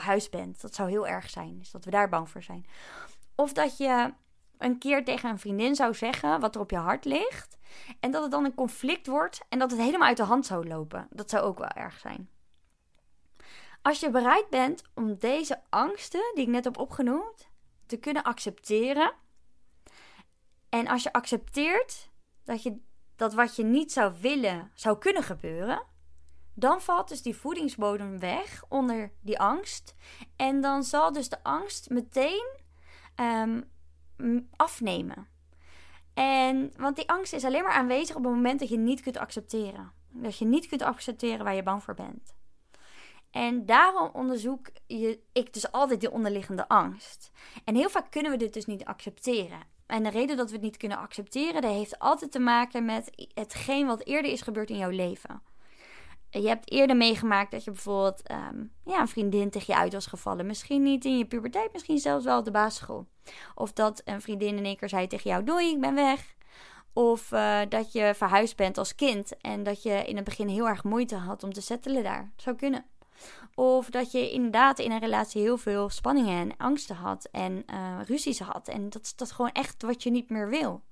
verhuisd 0.00 0.30
bent. 0.30 0.60
Dat 0.60 0.74
zou 0.74 0.90
heel 0.90 1.06
erg 1.06 1.30
zijn, 1.30 1.58
dus 1.58 1.70
dat 1.70 1.84
we 1.84 1.90
daar 1.90 2.08
bang 2.08 2.30
voor 2.30 2.42
zijn. 2.42 2.66
Of 3.34 3.52
dat 3.52 3.76
je 3.76 4.12
een 4.58 4.78
keer 4.78 5.04
tegen 5.04 5.30
een 5.30 5.38
vriendin 5.38 5.74
zou 5.74 5.94
zeggen 5.94 6.40
wat 6.40 6.54
er 6.54 6.60
op 6.60 6.70
je 6.70 6.76
hart 6.76 7.04
ligt. 7.04 7.58
En 8.00 8.10
dat 8.10 8.22
het 8.22 8.30
dan 8.30 8.44
een 8.44 8.54
conflict 8.54 9.06
wordt 9.06 9.40
en 9.48 9.58
dat 9.58 9.70
het 9.70 9.80
helemaal 9.80 10.08
uit 10.08 10.16
de 10.16 10.22
hand 10.22 10.46
zou 10.46 10.68
lopen. 10.68 11.08
Dat 11.10 11.30
zou 11.30 11.44
ook 11.44 11.58
wel 11.58 11.68
erg 11.68 11.98
zijn. 11.98 12.28
Als 13.82 14.00
je 14.00 14.10
bereid 14.10 14.50
bent 14.50 14.82
om 14.94 15.18
deze 15.18 15.60
angsten, 15.70 16.30
die 16.34 16.44
ik 16.44 16.50
net 16.50 16.64
heb 16.64 16.78
opgenoemd, 16.78 17.48
te 17.86 17.96
kunnen 17.96 18.22
accepteren. 18.22 19.12
En 20.68 20.88
als 20.88 21.02
je 21.02 21.12
accepteert 21.12 22.10
dat, 22.44 22.62
je, 22.62 22.80
dat 23.16 23.34
wat 23.34 23.56
je 23.56 23.64
niet 23.64 23.92
zou 23.92 24.14
willen 24.20 24.70
zou 24.74 24.98
kunnen 24.98 25.22
gebeuren, 25.22 25.82
dan 26.54 26.80
valt 26.80 27.08
dus 27.08 27.22
die 27.22 27.36
voedingsbodem 27.36 28.18
weg 28.18 28.64
onder 28.68 29.12
die 29.20 29.38
angst. 29.38 29.94
En 30.36 30.60
dan 30.60 30.84
zal 30.84 31.12
dus 31.12 31.28
de 31.28 31.42
angst 31.42 31.90
meteen 31.90 32.46
ehm, 33.14 33.60
afnemen. 34.56 35.28
En, 36.14 36.72
want 36.76 36.96
die 36.96 37.08
angst 37.08 37.32
is 37.32 37.44
alleen 37.44 37.62
maar 37.62 37.72
aanwezig 37.72 38.16
op 38.16 38.24
het 38.24 38.32
moment 38.32 38.60
dat 38.60 38.68
je 38.68 38.78
niet 38.78 39.00
kunt 39.00 39.16
accepteren. 39.16 39.92
Dat 40.08 40.38
je 40.38 40.44
niet 40.44 40.66
kunt 40.66 40.82
accepteren 40.82 41.44
waar 41.44 41.54
je 41.54 41.62
bang 41.62 41.82
voor 41.82 41.94
bent. 41.94 42.34
En 43.30 43.66
daarom 43.66 44.10
onderzoek 44.12 44.66
je, 44.86 45.20
ik 45.32 45.52
dus 45.52 45.72
altijd 45.72 46.00
die 46.00 46.10
onderliggende 46.10 46.68
angst. 46.68 47.30
En 47.64 47.74
heel 47.74 47.90
vaak 47.90 48.10
kunnen 48.10 48.30
we 48.30 48.38
dit 48.38 48.52
dus 48.52 48.66
niet 48.66 48.84
accepteren. 48.84 49.60
En 49.86 50.02
de 50.02 50.10
reden 50.10 50.36
dat 50.36 50.48
we 50.48 50.54
het 50.54 50.64
niet 50.64 50.76
kunnen 50.76 50.98
accepteren, 50.98 51.62
dat 51.62 51.72
heeft 51.72 51.98
altijd 51.98 52.32
te 52.32 52.38
maken 52.38 52.84
met 52.84 53.28
hetgeen 53.34 53.86
wat 53.86 54.04
eerder 54.04 54.30
is 54.30 54.40
gebeurd 54.40 54.70
in 54.70 54.76
jouw 54.76 54.90
leven 54.90 55.42
je 56.42 56.48
hebt 56.48 56.72
eerder 56.72 56.96
meegemaakt 56.96 57.50
dat 57.50 57.64
je 57.64 57.70
bijvoorbeeld 57.70 58.30
um, 58.30 58.72
ja, 58.84 59.00
een 59.00 59.08
vriendin 59.08 59.50
tegen 59.50 59.74
je 59.74 59.80
uit 59.80 59.92
was 59.92 60.06
gevallen. 60.06 60.46
Misschien 60.46 60.82
niet 60.82 61.04
in 61.04 61.18
je 61.18 61.24
puberteit, 61.24 61.72
misschien 61.72 61.98
zelfs 61.98 62.24
wel 62.24 62.38
op 62.38 62.44
de 62.44 62.50
basisschool. 62.50 63.06
Of 63.54 63.72
dat 63.72 64.02
een 64.04 64.20
vriendin 64.20 64.56
in 64.56 64.64
één 64.64 64.76
keer 64.76 64.88
zei 64.88 65.06
tegen 65.06 65.30
jou: 65.30 65.44
Doei, 65.44 65.70
ik 65.70 65.80
ben 65.80 65.94
weg. 65.94 66.34
Of 66.92 67.32
uh, 67.32 67.60
dat 67.68 67.92
je 67.92 68.12
verhuisd 68.16 68.56
bent 68.56 68.78
als 68.78 68.94
kind 68.94 69.36
en 69.40 69.62
dat 69.62 69.82
je 69.82 70.04
in 70.04 70.16
het 70.16 70.24
begin 70.24 70.48
heel 70.48 70.68
erg 70.68 70.84
moeite 70.84 71.16
had 71.16 71.42
om 71.42 71.52
te 71.52 71.60
settelen 71.60 72.02
daar. 72.02 72.32
Zou 72.36 72.56
kunnen. 72.56 72.84
Of 73.54 73.90
dat 73.90 74.12
je 74.12 74.30
inderdaad 74.30 74.78
in 74.78 74.90
een 74.90 75.00
relatie 75.00 75.42
heel 75.42 75.56
veel 75.56 75.88
spanningen 75.88 76.40
en 76.40 76.56
angsten 76.56 76.96
had 76.96 77.28
en 77.32 77.64
uh, 77.72 77.98
ruzies 78.06 78.40
had. 78.40 78.68
En 78.68 78.90
dat 78.90 79.02
is 79.02 79.16
dat 79.16 79.32
gewoon 79.32 79.52
echt 79.52 79.82
wat 79.82 80.02
je 80.02 80.10
niet 80.10 80.30
meer 80.30 80.48
wil. 80.48 80.82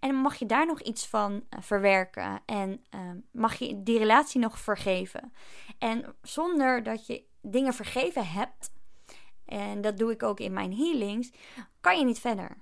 En 0.00 0.14
mag 0.14 0.36
je 0.36 0.46
daar 0.46 0.66
nog 0.66 0.80
iets 0.80 1.06
van 1.06 1.32
uh, 1.32 1.60
verwerken 1.60 2.42
en 2.46 2.84
uh, 2.94 3.00
mag 3.30 3.58
je 3.58 3.82
die 3.82 3.98
relatie 3.98 4.40
nog 4.40 4.58
vergeven. 4.58 5.32
En 5.78 6.14
zonder 6.22 6.82
dat 6.82 7.06
je 7.06 7.24
dingen 7.40 7.74
vergeven 7.74 8.26
hebt, 8.26 8.72
en 9.44 9.80
dat 9.80 9.98
doe 9.98 10.10
ik 10.12 10.22
ook 10.22 10.40
in 10.40 10.52
mijn 10.52 10.76
healings, 10.76 11.30
kan 11.80 11.98
je 11.98 12.04
niet 12.04 12.20
verder. 12.20 12.56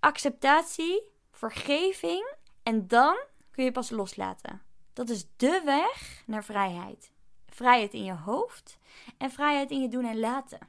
Acceptatie, 0.00 1.02
vergeving 1.30 2.34
en 2.62 2.88
dan 2.88 3.16
kun 3.50 3.64
je 3.64 3.72
pas 3.72 3.90
loslaten. 3.90 4.62
Dat 4.92 5.08
is 5.08 5.26
de 5.36 5.62
weg 5.64 6.22
naar 6.26 6.44
vrijheid. 6.44 7.12
Vrijheid 7.46 7.94
in 7.94 8.04
je 8.04 8.14
hoofd 8.14 8.78
en 9.18 9.30
vrijheid 9.30 9.70
in 9.70 9.80
je 9.80 9.88
doen 9.88 10.04
en 10.04 10.18
laten. 10.18 10.68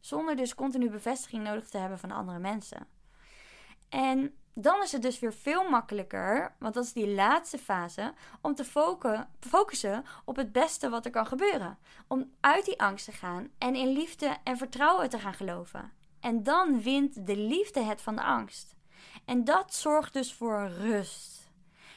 Zonder 0.00 0.36
dus 0.36 0.54
continu 0.54 0.90
bevestiging 0.90 1.44
nodig 1.44 1.68
te 1.68 1.78
hebben 1.78 1.98
van 1.98 2.10
andere 2.10 2.38
mensen. 2.38 2.86
En 3.88 4.34
dan 4.60 4.82
is 4.82 4.92
het 4.92 5.02
dus 5.02 5.18
weer 5.18 5.32
veel 5.32 5.68
makkelijker, 5.68 6.54
want 6.58 6.74
dat 6.74 6.84
is 6.84 6.92
die 6.92 7.08
laatste 7.08 7.58
fase, 7.58 8.12
om 8.40 8.54
te 8.54 8.64
focussen 9.40 10.04
op 10.24 10.36
het 10.36 10.52
beste 10.52 10.88
wat 10.88 11.04
er 11.04 11.10
kan 11.10 11.26
gebeuren. 11.26 11.78
Om 12.06 12.32
uit 12.40 12.64
die 12.64 12.80
angst 12.80 13.04
te 13.04 13.12
gaan 13.12 13.50
en 13.58 13.74
in 13.74 13.88
liefde 13.88 14.36
en 14.44 14.56
vertrouwen 14.56 15.08
te 15.08 15.18
gaan 15.18 15.34
geloven. 15.34 15.92
En 16.20 16.42
dan 16.42 16.82
wint 16.82 17.26
de 17.26 17.36
liefde 17.36 17.80
het 17.80 18.02
van 18.02 18.16
de 18.16 18.22
angst. 18.22 18.74
En 19.24 19.44
dat 19.44 19.74
zorgt 19.74 20.12
dus 20.12 20.34
voor 20.34 20.68
rust. 20.68 21.50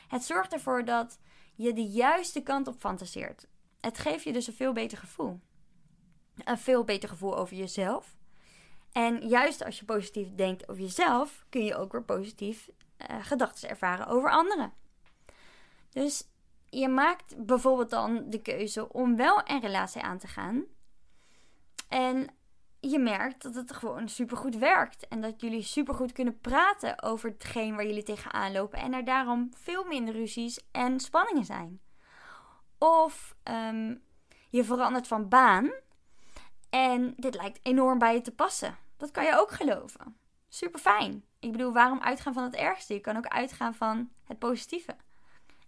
Het 0.07 0.23
zorgt 0.23 0.53
ervoor 0.53 0.85
dat 0.85 1.19
je 1.55 1.73
de 1.73 1.85
juiste 1.85 2.41
kant 2.41 2.67
op 2.67 2.79
fantaseert. 2.79 3.47
Het 3.79 3.99
geeft 3.99 4.23
je 4.23 4.33
dus 4.33 4.47
een 4.47 4.53
veel 4.53 4.73
beter 4.73 4.97
gevoel. 4.97 5.39
Een 6.43 6.57
veel 6.57 6.83
beter 6.83 7.09
gevoel 7.09 7.37
over 7.37 7.55
jezelf. 7.55 8.15
En 8.91 9.27
juist 9.27 9.63
als 9.63 9.79
je 9.79 9.85
positief 9.85 10.35
denkt 10.35 10.69
over 10.69 10.81
jezelf, 10.81 11.45
kun 11.49 11.63
je 11.63 11.75
ook 11.75 11.91
weer 11.91 12.03
positief 12.03 12.69
uh, 13.09 13.25
gedachten 13.25 13.69
ervaren 13.69 14.07
over 14.07 14.31
anderen. 14.31 14.73
Dus 15.89 16.27
je 16.69 16.87
maakt 16.87 17.45
bijvoorbeeld 17.45 17.89
dan 17.89 18.29
de 18.29 18.41
keuze 18.41 18.93
om 18.93 19.15
wel 19.15 19.41
een 19.45 19.61
relatie 19.61 20.01
aan 20.01 20.17
te 20.17 20.27
gaan. 20.27 20.65
En 21.89 22.29
je 22.79 22.99
merkt 22.99 23.43
dat 23.43 23.55
het 23.55 23.73
gewoon 23.73 24.09
supergoed 24.09 24.57
werkt. 24.57 25.07
En 25.07 25.21
dat 25.21 25.41
jullie 25.41 25.61
supergoed 25.61 26.11
kunnen 26.11 26.39
praten 26.39 27.03
over 27.03 27.29
hetgeen 27.29 27.75
waar 27.75 27.85
jullie 27.85 28.03
tegenaan 28.03 28.51
lopen. 28.51 28.79
En 28.79 28.93
er 28.93 29.05
daarom 29.05 29.49
veel 29.57 29.83
minder 29.83 30.13
ruzies 30.13 30.59
en 30.71 30.99
spanningen 30.99 31.45
zijn. 31.45 31.81
Of 32.77 33.35
um, 33.43 34.01
je 34.49 34.63
verandert 34.63 35.07
van 35.07 35.29
baan. 35.29 35.71
En 36.71 37.13
dit 37.17 37.35
lijkt 37.35 37.59
enorm 37.63 37.99
bij 37.99 38.13
je 38.13 38.21
te 38.21 38.31
passen. 38.31 38.77
Dat 38.97 39.11
kan 39.11 39.23
je 39.23 39.39
ook 39.39 39.51
geloven. 39.51 40.15
Super 40.49 40.79
fijn. 40.79 41.25
Ik 41.39 41.51
bedoel, 41.51 41.73
waarom 41.73 41.99
uitgaan 41.99 42.33
van 42.33 42.43
het 42.43 42.55
ergste? 42.55 42.93
Je 42.93 42.99
kan 42.99 43.17
ook 43.17 43.27
uitgaan 43.27 43.73
van 43.73 44.09
het 44.23 44.39
positieve. 44.39 44.95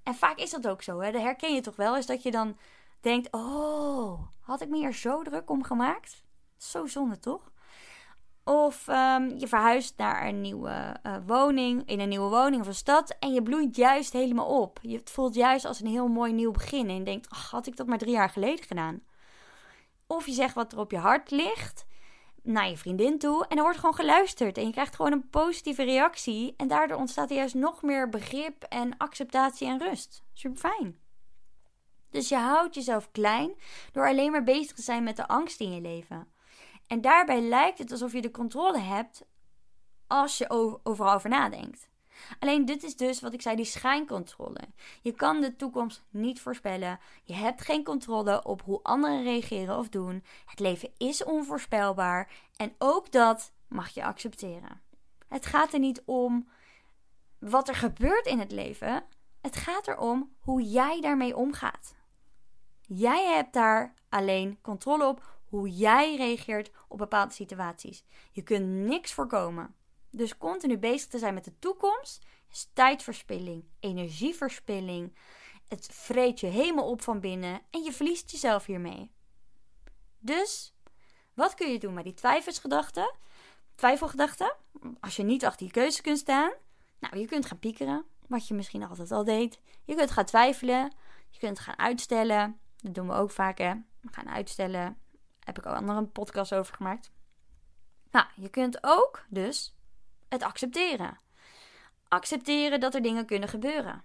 En 0.03 0.15
vaak 0.15 0.37
is 0.37 0.49
dat 0.49 0.67
ook 0.67 0.81
zo. 0.81 0.99
Hè? 0.99 1.11
Dat 1.11 1.21
herken 1.21 1.53
je 1.53 1.61
toch 1.61 1.75
wel. 1.75 1.97
Is 1.97 2.05
dat 2.05 2.23
je 2.23 2.31
dan 2.31 2.57
denkt: 3.01 3.31
Oh, 3.31 4.27
had 4.39 4.61
ik 4.61 4.69
me 4.69 4.77
hier 4.77 4.93
zo 4.93 5.23
druk 5.23 5.49
om 5.49 5.63
gemaakt? 5.63 6.23
Zo 6.57 6.85
zonde 6.85 7.19
toch? 7.19 7.51
Of 8.43 8.87
um, 8.87 9.37
je 9.37 9.47
verhuist 9.47 9.97
naar 9.97 10.27
een 10.27 10.41
nieuwe 10.41 10.95
uh, 11.03 11.15
woning, 11.25 11.83
in 11.85 11.99
een 11.99 12.09
nieuwe 12.09 12.29
woning 12.29 12.61
of 12.61 12.67
een 12.67 12.75
stad. 12.75 13.15
En 13.19 13.33
je 13.33 13.43
bloeit 13.43 13.75
juist 13.75 14.13
helemaal 14.13 14.61
op. 14.61 14.79
Je 14.81 15.01
voelt 15.03 15.35
juist 15.35 15.65
als 15.65 15.79
een 15.79 15.87
heel 15.87 16.07
mooi 16.07 16.33
nieuw 16.33 16.51
begin. 16.51 16.89
En 16.89 16.95
je 16.95 17.03
denkt: 17.03 17.29
Ach, 17.29 17.51
had 17.51 17.67
ik 17.67 17.75
dat 17.75 17.87
maar 17.87 17.97
drie 17.97 18.11
jaar 18.11 18.29
geleden 18.29 18.65
gedaan? 18.65 19.01
Of 20.13 20.25
je 20.25 20.31
zegt 20.31 20.55
wat 20.55 20.71
er 20.71 20.79
op 20.79 20.91
je 20.91 20.97
hart 20.97 21.31
ligt. 21.31 21.85
naar 22.43 22.69
je 22.69 22.77
vriendin 22.77 23.19
toe 23.19 23.47
en 23.47 23.57
er 23.57 23.63
wordt 23.63 23.77
gewoon 23.77 23.95
geluisterd. 23.95 24.57
En 24.57 24.65
je 24.65 24.71
krijgt 24.71 24.95
gewoon 24.95 25.11
een 25.11 25.29
positieve 25.29 25.83
reactie. 25.83 26.53
En 26.57 26.67
daardoor 26.67 26.97
ontstaat 26.97 27.29
er 27.29 27.35
juist 27.35 27.53
nog 27.53 27.81
meer 27.81 28.09
begrip 28.09 28.63
en 28.63 28.97
acceptatie 28.97 29.67
en 29.67 29.79
rust. 29.79 30.23
Super 30.33 30.57
fijn. 30.57 30.99
Dus 32.09 32.29
je 32.29 32.35
houdt 32.35 32.75
jezelf 32.75 33.11
klein 33.11 33.55
door 33.91 34.07
alleen 34.07 34.31
maar 34.31 34.43
bezig 34.43 34.75
te 34.75 34.81
zijn 34.81 35.03
met 35.03 35.15
de 35.15 35.27
angst 35.27 35.59
in 35.59 35.73
je 35.73 35.81
leven. 35.81 36.27
En 36.87 37.01
daarbij 37.01 37.41
lijkt 37.41 37.77
het 37.77 37.91
alsof 37.91 38.13
je 38.13 38.21
de 38.21 38.31
controle 38.31 38.79
hebt 38.79 39.25
als 40.07 40.37
je 40.37 40.79
overal 40.83 41.13
over 41.13 41.29
nadenkt. 41.29 41.89
Alleen 42.39 42.65
dit 42.65 42.83
is 42.83 42.95
dus 42.95 43.21
wat 43.21 43.33
ik 43.33 43.41
zei, 43.41 43.55
die 43.55 43.65
schijncontrole. 43.65 44.59
Je 45.01 45.11
kan 45.11 45.41
de 45.41 45.55
toekomst 45.55 46.03
niet 46.09 46.41
voorspellen. 46.41 46.99
Je 47.23 47.33
hebt 47.33 47.61
geen 47.61 47.83
controle 47.83 48.43
op 48.43 48.61
hoe 48.61 48.79
anderen 48.83 49.23
reageren 49.23 49.77
of 49.77 49.89
doen. 49.89 50.23
Het 50.45 50.59
leven 50.59 50.89
is 50.97 51.23
onvoorspelbaar 51.23 52.31
en 52.55 52.73
ook 52.77 53.11
dat 53.11 53.51
mag 53.67 53.89
je 53.89 54.03
accepteren. 54.03 54.81
Het 55.27 55.45
gaat 55.45 55.73
er 55.73 55.79
niet 55.79 56.01
om 56.05 56.49
wat 57.39 57.67
er 57.67 57.75
gebeurt 57.75 58.25
in 58.25 58.39
het 58.39 58.51
leven. 58.51 59.03
Het 59.41 59.55
gaat 59.55 59.87
erom 59.87 60.35
hoe 60.39 60.61
jij 60.61 61.01
daarmee 61.01 61.35
omgaat. 61.35 61.95
Jij 62.81 63.25
hebt 63.25 63.53
daar 63.53 63.93
alleen 64.09 64.61
controle 64.61 65.07
op 65.07 65.33
hoe 65.45 65.69
jij 65.69 66.15
reageert 66.15 66.71
op 66.87 66.97
bepaalde 66.97 67.33
situaties. 67.33 68.03
Je 68.31 68.41
kunt 68.41 68.67
niks 68.67 69.13
voorkomen. 69.13 69.75
Dus 70.15 70.37
continu 70.37 70.77
bezig 70.77 71.07
te 71.07 71.17
zijn 71.17 71.33
met 71.33 71.43
de 71.43 71.59
toekomst 71.59 72.25
is 72.49 72.69
tijdverspilling, 72.73 73.65
energieverspilling. 73.79 75.15
Het 75.67 75.87
vreet 75.91 76.39
je 76.39 76.47
helemaal 76.47 76.89
op 76.89 77.01
van 77.01 77.19
binnen 77.19 77.61
en 77.69 77.83
je 77.83 77.93
verliest 77.93 78.31
jezelf 78.31 78.65
hiermee. 78.65 79.11
Dus, 80.19 80.75
wat 81.33 81.53
kun 81.53 81.71
je 81.71 81.79
doen 81.79 81.93
met 81.93 82.03
die 82.03 82.13
twijfelsgedachten? 82.13 83.15
Twijfelgedachten? 83.75 84.55
Als 84.99 85.15
je 85.15 85.23
niet 85.23 85.45
achter 85.45 85.65
je 85.65 85.71
keuze 85.71 86.01
kunt 86.01 86.17
staan. 86.17 86.51
Nou, 86.99 87.17
je 87.17 87.27
kunt 87.27 87.45
gaan 87.45 87.59
piekeren, 87.59 88.05
wat 88.27 88.47
je 88.47 88.53
misschien 88.53 88.83
altijd 88.83 89.11
al 89.11 89.23
deed. 89.23 89.59
Je 89.83 89.95
kunt 89.95 90.11
gaan 90.11 90.25
twijfelen. 90.25 90.95
Je 91.29 91.39
kunt 91.39 91.59
gaan 91.59 91.77
uitstellen. 91.77 92.59
Dat 92.77 92.93
doen 92.93 93.07
we 93.07 93.13
ook 93.13 93.31
vaak, 93.31 93.57
hè. 93.57 93.73
We 94.01 94.09
gaan 94.11 94.29
uitstellen. 94.29 94.81
Daar 94.81 94.95
heb 95.39 95.57
ik 95.57 95.65
ook 95.65 95.75
andere 95.75 95.97
een 95.97 96.11
podcast 96.11 96.53
over 96.53 96.75
gemaakt. 96.75 97.11
Nou, 98.11 98.25
je 98.35 98.49
kunt 98.49 98.77
ook 98.81 99.25
dus 99.29 99.75
het 100.33 100.43
accepteren. 100.43 101.19
Accepteren 102.07 102.79
dat 102.79 102.95
er 102.95 103.01
dingen 103.01 103.25
kunnen 103.25 103.49
gebeuren. 103.49 104.03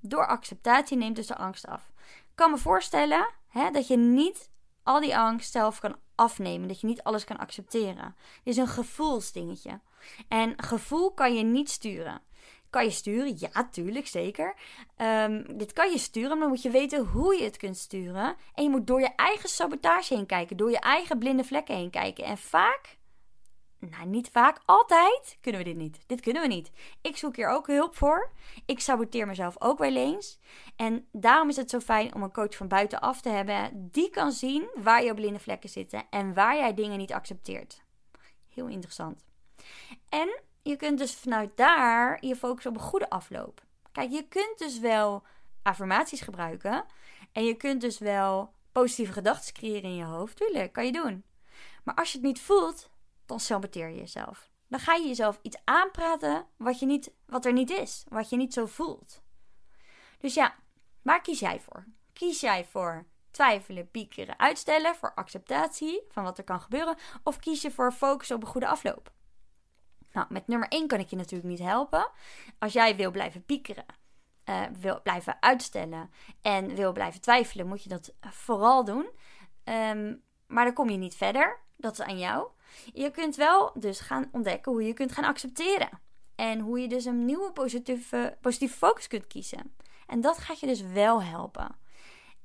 Door 0.00 0.26
acceptatie 0.26 0.96
neemt 0.96 1.16
dus 1.16 1.26
de 1.26 1.36
angst 1.36 1.66
af. 1.66 1.92
Ik 1.98 2.42
kan 2.42 2.50
me 2.50 2.56
voorstellen 2.56 3.28
hè, 3.48 3.70
dat 3.70 3.86
je 3.86 3.96
niet 3.96 4.50
al 4.82 5.00
die 5.00 5.16
angst 5.16 5.52
zelf 5.52 5.80
kan 5.80 5.96
afnemen. 6.14 6.68
Dat 6.68 6.80
je 6.80 6.86
niet 6.86 7.02
alles 7.02 7.24
kan 7.24 7.36
accepteren. 7.36 8.04
Het 8.04 8.42
is 8.42 8.56
een 8.56 8.68
gevoelsdingetje. 8.68 9.80
En 10.28 10.54
gevoel 10.56 11.12
kan 11.12 11.34
je 11.34 11.42
niet 11.42 11.70
sturen. 11.70 12.20
Kan 12.70 12.84
je 12.84 12.90
sturen? 12.90 13.34
Ja, 13.38 13.68
tuurlijk, 13.70 14.06
zeker. 14.06 14.54
Um, 14.96 15.58
dit 15.58 15.72
kan 15.72 15.90
je 15.90 15.98
sturen, 15.98 16.30
maar 16.30 16.38
dan 16.38 16.48
moet 16.48 16.62
je 16.62 16.70
weten 16.70 17.04
hoe 17.06 17.36
je 17.36 17.44
het 17.44 17.56
kunt 17.56 17.76
sturen. 17.76 18.36
En 18.54 18.64
je 18.64 18.70
moet 18.70 18.86
door 18.86 19.00
je 19.00 19.14
eigen 19.16 19.48
sabotage 19.48 20.14
heen 20.14 20.26
kijken. 20.26 20.56
Door 20.56 20.70
je 20.70 20.80
eigen 20.80 21.18
blinde 21.18 21.44
vlekken 21.44 21.74
heen 21.74 21.90
kijken. 21.90 22.24
En 22.24 22.38
vaak 22.38 22.95
nou, 23.90 24.06
niet 24.06 24.28
vaak, 24.32 24.60
altijd 24.64 25.38
kunnen 25.40 25.60
we 25.60 25.66
dit 25.66 25.76
niet. 25.76 25.98
Dit 26.06 26.20
kunnen 26.20 26.42
we 26.42 26.48
niet. 26.48 26.70
Ik 27.00 27.16
zoek 27.16 27.36
hier 27.36 27.48
ook 27.48 27.66
hulp 27.66 27.96
voor. 27.96 28.30
Ik 28.66 28.80
saboteer 28.80 29.26
mezelf 29.26 29.54
ook 29.58 29.78
wel 29.78 29.96
eens. 29.96 30.38
En 30.76 31.08
daarom 31.12 31.48
is 31.48 31.56
het 31.56 31.70
zo 31.70 31.80
fijn 31.80 32.14
om 32.14 32.22
een 32.22 32.32
coach 32.32 32.56
van 32.56 32.68
buitenaf 32.68 33.20
te 33.20 33.28
hebben 33.28 33.88
die 33.90 34.10
kan 34.10 34.32
zien 34.32 34.68
waar 34.74 35.04
je 35.04 35.14
blinde 35.14 35.38
vlekken 35.38 35.68
zitten 35.68 36.06
en 36.10 36.34
waar 36.34 36.56
jij 36.56 36.74
dingen 36.74 36.98
niet 36.98 37.12
accepteert. 37.12 37.82
Heel 38.48 38.66
interessant. 38.66 39.24
En 40.08 40.40
je 40.62 40.76
kunt 40.76 40.98
dus 40.98 41.14
vanuit 41.14 41.56
daar 41.56 42.24
je 42.24 42.36
focussen 42.36 42.70
op 42.70 42.76
een 42.76 42.82
goede 42.82 43.10
afloop. 43.10 43.62
Kijk, 43.92 44.10
je 44.10 44.28
kunt 44.28 44.58
dus 44.58 44.78
wel 44.78 45.22
affirmaties 45.62 46.20
gebruiken 46.20 46.84
en 47.32 47.44
je 47.44 47.54
kunt 47.54 47.80
dus 47.80 47.98
wel 47.98 48.52
positieve 48.72 49.12
gedachten 49.12 49.54
creëren 49.54 49.82
in 49.82 49.94
je 49.94 50.04
hoofd. 50.04 50.36
Tuurlijk, 50.36 50.72
kan 50.72 50.84
je 50.84 50.92
doen. 50.92 51.24
Maar 51.84 51.94
als 51.94 52.12
je 52.12 52.18
het 52.18 52.26
niet 52.26 52.40
voelt, 52.40 52.90
dan 53.26 53.40
saboteer 53.40 53.88
je 53.88 53.96
jezelf. 53.96 54.50
Dan 54.68 54.80
ga 54.80 54.94
je 54.94 55.06
jezelf 55.06 55.38
iets 55.42 55.56
aanpraten 55.64 56.46
wat, 56.56 56.78
je 56.78 56.86
niet, 56.86 57.12
wat 57.26 57.44
er 57.44 57.52
niet 57.52 57.70
is, 57.70 58.04
wat 58.08 58.28
je 58.30 58.36
niet 58.36 58.52
zo 58.52 58.66
voelt. 58.66 59.22
Dus 60.18 60.34
ja, 60.34 60.54
waar 61.02 61.20
kies 61.20 61.38
jij 61.38 61.60
voor? 61.60 61.84
Kies 62.12 62.40
jij 62.40 62.64
voor 62.64 63.06
twijfelen, 63.30 63.90
piekeren, 63.90 64.38
uitstellen, 64.38 64.94
voor 64.94 65.14
acceptatie 65.14 66.02
van 66.08 66.22
wat 66.22 66.38
er 66.38 66.44
kan 66.44 66.60
gebeuren? 66.60 66.96
Of 67.22 67.38
kies 67.38 67.62
je 67.62 67.70
voor 67.70 67.92
focus 67.92 68.30
op 68.30 68.42
een 68.42 68.48
goede 68.48 68.66
afloop? 68.66 69.12
Nou, 70.12 70.26
met 70.30 70.46
nummer 70.46 70.68
1 70.68 70.86
kan 70.86 71.00
ik 71.00 71.10
je 71.10 71.16
natuurlijk 71.16 71.50
niet 71.50 71.58
helpen. 71.58 72.10
Als 72.58 72.72
jij 72.72 72.96
wil 72.96 73.10
blijven 73.10 73.44
piekeren, 73.44 73.84
uh, 74.44 74.62
wil 74.78 75.02
blijven 75.02 75.36
uitstellen 75.40 76.10
en 76.42 76.74
wil 76.74 76.92
blijven 76.92 77.20
twijfelen, 77.20 77.66
moet 77.66 77.82
je 77.82 77.88
dat 77.88 78.14
vooral 78.20 78.84
doen. 78.84 79.08
Um, 79.64 80.24
maar 80.46 80.64
dan 80.64 80.74
kom 80.74 80.90
je 80.90 80.96
niet 80.96 81.14
verder. 81.14 81.60
Dat 81.76 81.92
is 81.92 82.00
aan 82.00 82.18
jou. 82.18 82.48
Je 82.92 83.10
kunt 83.10 83.36
wel 83.36 83.70
dus 83.74 84.00
gaan 84.00 84.28
ontdekken 84.32 84.72
hoe 84.72 84.82
je 84.82 84.92
kunt 84.92 85.12
gaan 85.12 85.24
accepteren. 85.24 86.00
En 86.34 86.60
hoe 86.60 86.80
je 86.80 86.88
dus 86.88 87.04
een 87.04 87.24
nieuwe 87.24 87.52
positieve, 87.52 88.36
positieve 88.40 88.76
focus 88.76 89.06
kunt 89.06 89.26
kiezen. 89.26 89.74
En 90.06 90.20
dat 90.20 90.38
gaat 90.38 90.60
je 90.60 90.66
dus 90.66 90.82
wel 90.82 91.22
helpen. 91.22 91.76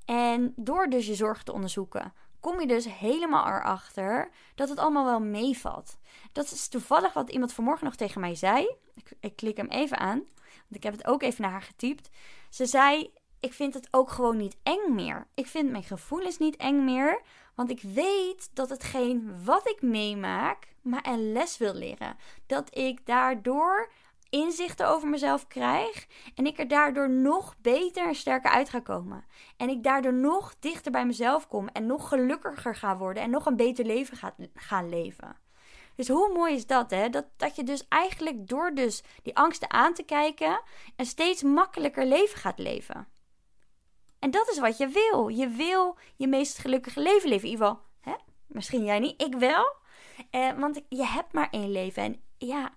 En 0.05 0.53
door 0.55 0.89
dus 0.89 1.07
je 1.07 1.15
zorgen 1.15 1.45
te 1.45 1.53
onderzoeken, 1.53 2.13
kom 2.39 2.60
je 2.60 2.67
dus 2.67 2.86
helemaal 2.86 3.47
erachter 3.47 4.29
dat 4.55 4.69
het 4.69 4.77
allemaal 4.77 5.05
wel 5.05 5.19
meevalt. 5.19 5.97
Dat 6.31 6.51
is 6.51 6.67
toevallig 6.67 7.13
wat 7.13 7.29
iemand 7.29 7.53
vanmorgen 7.53 7.86
nog 7.86 7.95
tegen 7.95 8.21
mij 8.21 8.36
zei. 8.36 8.75
Ik, 8.95 9.13
ik 9.19 9.36
klik 9.36 9.57
hem 9.57 9.67
even 9.67 9.97
aan, 9.97 10.17
want 10.43 10.75
ik 10.75 10.84
heb 10.84 10.93
het 10.93 11.07
ook 11.07 11.23
even 11.23 11.41
naar 11.41 11.51
haar 11.51 11.62
getypt. 11.62 12.10
Ze 12.49 12.65
zei: 12.65 13.13
Ik 13.39 13.53
vind 13.53 13.73
het 13.73 13.88
ook 13.91 14.10
gewoon 14.10 14.38
niet 14.38 14.57
eng 14.63 14.93
meer. 14.95 15.27
Ik 15.34 15.47
vind 15.47 15.71
mijn 15.71 15.84
gevoelens 15.84 16.38
niet 16.38 16.55
eng 16.55 16.84
meer. 16.84 17.21
Want 17.55 17.69
ik 17.69 17.81
weet 17.81 18.49
dat 18.53 18.69
hetgeen 18.69 19.43
wat 19.45 19.69
ik 19.69 19.81
meemaak, 19.81 20.75
maar 20.81 21.07
een 21.07 21.31
les 21.31 21.57
wil 21.57 21.73
leren. 21.73 22.17
Dat 22.45 22.77
ik 22.77 23.05
daardoor 23.05 23.91
inzichten 24.29 24.87
over 24.87 25.07
mezelf 25.07 25.47
krijg. 25.47 26.07
En 26.35 26.45
ik 26.45 26.59
er 26.59 26.67
daardoor 26.67 27.09
nog 27.09 27.55
beter 27.61 28.07
en 28.07 28.15
sterker 28.15 28.51
uit 28.51 28.69
ga 28.69 28.79
komen. 28.79 29.25
En 29.57 29.69
ik 29.69 29.83
daardoor 29.83 30.13
nog 30.13 30.55
dichter 30.59 30.91
bij 30.91 31.05
mezelf 31.05 31.47
kom. 31.47 31.67
En 31.67 31.85
nog 31.85 32.07
gelukkiger 32.07 32.75
ga 32.75 32.97
worden. 32.97 33.23
En 33.23 33.29
nog 33.29 33.45
een 33.45 33.55
beter 33.55 33.85
leven 33.85 34.17
ga 34.17 34.35
gaan 34.53 34.89
leven. 34.89 35.37
Dus 35.95 36.07
hoe 36.07 36.33
mooi 36.33 36.53
is 36.53 36.65
dat, 36.65 36.91
hè? 36.91 37.09
Dat, 37.09 37.25
dat 37.37 37.55
je 37.55 37.63
dus 37.63 37.87
eigenlijk 37.87 38.47
door 38.47 38.73
dus 38.73 39.03
die 39.23 39.37
angsten 39.37 39.71
aan 39.71 39.93
te 39.93 40.03
kijken... 40.03 40.61
een 40.95 41.05
steeds 41.05 41.43
makkelijker 41.43 42.05
leven 42.05 42.37
gaat 42.37 42.59
leven. 42.59 43.07
En 44.21 44.31
dat 44.31 44.49
is 44.49 44.60
wat 44.60 44.77
je 44.77 44.88
wil. 44.88 45.27
Je 45.27 45.47
wil 45.47 45.97
je 46.15 46.27
meest 46.27 46.57
gelukkige 46.57 47.01
leven 47.01 47.29
leven. 47.29 47.45
In 47.45 47.51
ieder 47.51 47.67
geval, 47.67 47.84
hè? 48.01 48.13
misschien 48.47 48.84
jij 48.84 48.99
niet, 48.99 49.21
ik 49.21 49.36
wel. 49.36 49.75
Eh, 50.29 50.51
want 50.60 50.81
je 50.89 51.05
hebt 51.05 51.34
maar 51.34 51.49
één 51.49 51.71
leven. 51.71 52.03
En 52.03 52.21
ja, 52.38 52.73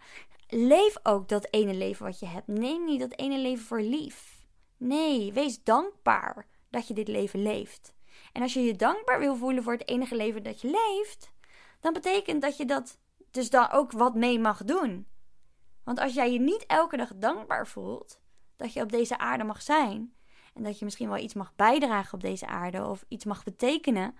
leef 0.49 0.97
ook 1.03 1.29
dat 1.29 1.49
ene 1.51 1.75
leven 1.75 2.05
wat 2.05 2.19
je 2.19 2.27
hebt. 2.27 2.47
Neem 2.47 2.85
niet 2.85 3.01
dat 3.01 3.19
ene 3.19 3.39
leven 3.39 3.65
voor 3.65 3.81
lief. 3.81 4.47
Nee, 4.77 5.33
wees 5.33 5.63
dankbaar 5.63 6.47
dat 6.71 6.89
je 6.89 6.95
dit 6.95 7.09
leven 7.09 7.43
leeft. 7.43 7.95
En 8.33 8.43
als 8.43 8.53
je 8.55 8.65
je 8.65 8.77
dankbaar 8.77 9.19
wil 9.19 9.37
voelen 9.37 9.63
voor 9.63 9.73
het 9.73 9.89
enige 9.89 10.17
leven 10.17 10.43
dat 10.43 10.61
je 10.61 10.71
leeft, 10.71 11.33
dan 11.81 11.93
betekent 11.93 12.43
dat 12.43 12.57
je 12.57 12.65
dat 12.65 12.99
dus 13.31 13.51
dan 13.51 13.71
ook 13.71 13.93
wat 13.93 14.15
mee 14.15 14.39
mag 14.39 14.65
doen. 14.65 15.07
Want 15.85 15.99
als 15.99 16.15
jij 16.15 16.33
je 16.33 16.41
niet 16.41 16.67
elke 16.67 16.97
dag 16.97 17.11
dankbaar 17.15 17.67
voelt 17.67 18.21
dat 18.57 18.73
je 18.73 18.83
op 18.83 18.93
deze 18.93 19.19
aarde 19.19 19.45
mag 19.45 19.63
zijn, 19.63 20.15
en 20.55 20.63
dat 20.63 20.79
je 20.79 20.85
misschien 20.85 21.09
wel 21.09 21.19
iets 21.19 21.35
mag 21.35 21.53
bijdragen 21.57 22.15
op 22.15 22.21
deze 22.21 22.47
aarde 22.47 22.87
of 22.87 23.05
iets 23.09 23.25
mag 23.25 23.45
betekenen 23.45 24.15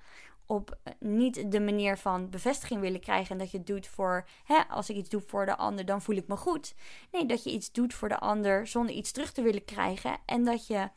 op 0.47 0.79
eh, 0.83 0.93
niet 1.01 1.53
de 1.53 1.61
manier 1.61 1.99
van 1.99 2.31
bevestiging 2.31 2.81
willen 2.81 3.01
krijgen 3.01 3.31
en 3.31 3.39
dat 3.39 3.51
je 3.51 3.59
het 3.59 3.67
doet 3.67 3.87
voor, 3.87 4.27
hè, 4.45 4.63
als 4.69 4.91
ik 4.91 4.97
iets 4.97 5.09
doe 5.09 5.21
voor 5.21 5.47
de 5.47 5.57
ander, 5.57 5.85
dan 5.85 6.03
voel 6.03 6.17
ik 6.17 6.29
me 6.29 6.37
goed. 6.37 6.75
Nee, 7.13 7.27
dat 7.27 7.45
je 7.45 7.51
iets 7.51 7.73
doet 7.73 7.95
voor 7.95 8.09
de 8.09 8.19
ander 8.19 8.67
zonder 8.67 8.95
iets 8.95 9.13
terug 9.13 9.33
te 9.33 9.43
willen 9.43 9.65
krijgen 9.65 10.19
en 10.27 10.45
dat 10.45 10.67
je 10.67 10.91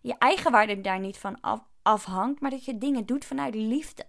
je 0.00 0.18
eigen 0.18 0.50
waarde 0.50 0.80
daar 0.80 1.00
niet 1.00 1.18
van 1.18 1.40
af, 1.40 1.60
afhangt, 1.82 2.40
maar 2.40 2.50
dat 2.50 2.64
je 2.64 2.78
dingen 2.78 3.06
doet 3.06 3.24
vanuit 3.24 3.54
liefde. 3.54 4.06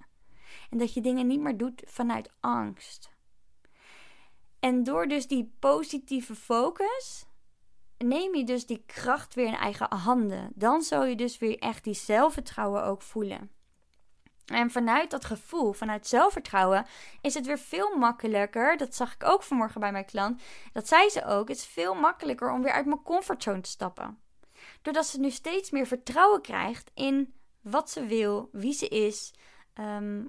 En 0.69 0.77
dat 0.77 0.93
je 0.93 1.01
dingen 1.01 1.27
niet 1.27 1.41
meer 1.41 1.57
doet 1.57 1.83
vanuit 1.85 2.29
angst. 2.39 3.11
En 4.59 4.83
door 4.83 5.07
dus 5.07 5.27
die 5.27 5.53
positieve 5.59 6.35
focus 6.35 7.25
neem 8.03 8.35
je 8.35 8.43
dus 8.43 8.65
die 8.65 8.83
kracht 8.85 9.33
weer 9.33 9.47
in 9.47 9.55
eigen 9.55 9.95
handen. 9.95 10.51
Dan 10.55 10.81
zul 10.81 11.05
je 11.05 11.15
dus 11.15 11.37
weer 11.37 11.57
echt 11.59 11.83
die 11.83 11.93
zelfvertrouwen 11.93 12.83
ook 12.83 13.01
voelen. 13.01 13.51
En 14.45 14.71
vanuit 14.71 15.11
dat 15.11 15.25
gevoel, 15.25 15.73
vanuit 15.73 16.07
zelfvertrouwen, 16.07 16.85
is 17.21 17.33
het 17.33 17.45
weer 17.45 17.59
veel 17.59 17.97
makkelijker. 17.97 18.77
Dat 18.77 18.95
zag 18.95 19.13
ik 19.13 19.23
ook 19.23 19.43
vanmorgen 19.43 19.79
bij 19.79 19.91
mijn 19.91 20.05
klant. 20.05 20.41
Dat 20.73 20.87
zei 20.87 21.09
ze 21.09 21.25
ook. 21.25 21.47
Het 21.47 21.57
is 21.57 21.65
veel 21.65 21.93
makkelijker 21.93 22.51
om 22.51 22.63
weer 22.63 22.71
uit 22.71 22.85
mijn 22.85 23.03
comfortzone 23.03 23.61
te 23.61 23.69
stappen. 23.69 24.19
Doordat 24.81 25.05
ze 25.05 25.19
nu 25.19 25.29
steeds 25.29 25.71
meer 25.71 25.87
vertrouwen 25.87 26.41
krijgt 26.41 26.91
in 26.93 27.33
wat 27.61 27.89
ze 27.89 28.05
wil, 28.05 28.49
wie 28.51 28.73
ze 28.73 28.87
is. 28.87 29.33
Ehm, 29.73 30.25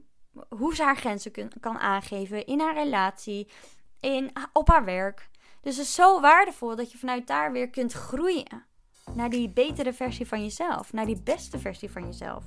hoe 0.49 0.75
ze 0.75 0.83
haar 0.83 0.97
grenzen 0.97 1.33
kan 1.61 1.79
aangeven 1.79 2.47
in 2.47 2.61
haar 2.61 2.75
relatie, 2.75 3.49
in, 4.01 4.33
op 4.53 4.69
haar 4.69 4.85
werk. 4.85 5.29
Dus 5.65 5.77
het 5.77 5.87
is 5.87 5.95
zo 5.95 6.21
waardevol 6.21 6.77
dat 6.77 6.93
je 6.93 6.99
vanuit 6.99 7.27
daar 7.27 7.53
weer 7.53 7.71
kunt 7.71 7.93
groeien 7.93 8.65
naar 9.15 9.31
die 9.31 9.51
betere 9.51 9.93
versie 9.93 10.27
van 10.27 10.43
jezelf, 10.43 10.93
naar 10.93 11.07
die 11.07 11.23
beste 11.23 11.59
versie 11.59 11.91
van 11.91 12.05
jezelf. 12.05 12.45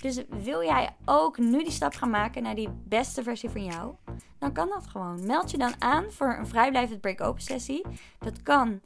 Dus 0.00 0.22
wil 0.28 0.62
jij 0.62 0.96
ook 1.04 1.38
nu 1.38 1.62
die 1.62 1.72
stap 1.72 1.94
gaan 1.94 2.10
maken 2.10 2.42
naar 2.42 2.54
die 2.54 2.68
beste 2.70 3.22
versie 3.22 3.50
van 3.50 3.64
jou? 3.64 3.94
Dan 4.38 4.52
kan 4.52 4.68
dat 4.68 4.86
gewoon. 4.86 5.26
Meld 5.26 5.50
je 5.50 5.58
dan 5.58 5.74
aan 5.78 6.12
voor 6.12 6.36
een 6.38 6.46
vrijblijvend 6.46 7.00
break-open 7.00 7.42
sessie. 7.42 7.86
Dat 8.18 8.42
kan 8.42 8.80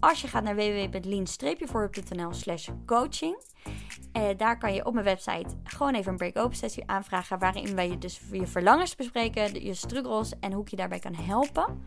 als 0.00 0.20
je 0.20 0.28
gaat 0.28 0.42
naar 0.42 0.56
www.lean-forward.nl 0.56 2.32
slash 2.32 2.68
coaching. 2.86 3.42
Uh, 4.12 4.28
daar 4.36 4.58
kan 4.58 4.74
je 4.74 4.84
op 4.84 4.92
mijn 4.92 5.04
website 5.04 5.56
gewoon 5.64 5.94
even 5.94 6.10
een 6.10 6.16
break-open 6.18 6.56
sessie 6.56 6.82
aanvragen. 6.86 7.38
Waarin 7.38 7.74
wij 7.74 7.98
dus 7.98 8.20
je 8.32 8.46
verlangens 8.46 8.94
bespreken, 8.94 9.64
je 9.64 9.74
struggles 9.74 10.38
en 10.40 10.52
hoe 10.52 10.62
ik 10.62 10.68
je 10.68 10.76
daarbij 10.76 10.98
kan 10.98 11.14
helpen. 11.14 11.82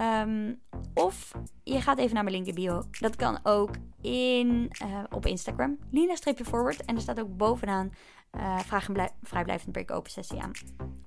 Um, 0.00 0.60
of 0.94 1.32
je 1.62 1.80
gaat 1.80 1.98
even 1.98 2.14
naar 2.14 2.24
mijn 2.24 2.36
link 2.36 2.48
in 2.48 2.54
bio. 2.54 2.82
Dat 3.00 3.16
kan 3.16 3.38
ook 3.42 3.70
in, 4.00 4.70
uh, 4.84 4.98
op 5.10 5.26
Instagram. 5.26 5.78
Lina-forward. 5.90 6.84
En 6.84 6.94
er 6.94 7.00
staat 7.00 7.20
ook 7.20 7.36
bovenaan 7.36 7.92
uh, 8.36 8.58
vraag 8.58 8.88
een 8.88 9.08
vrijblijvend 9.22 9.72
break-open 9.72 10.10
sessie 10.10 10.42
aan. 10.42 10.50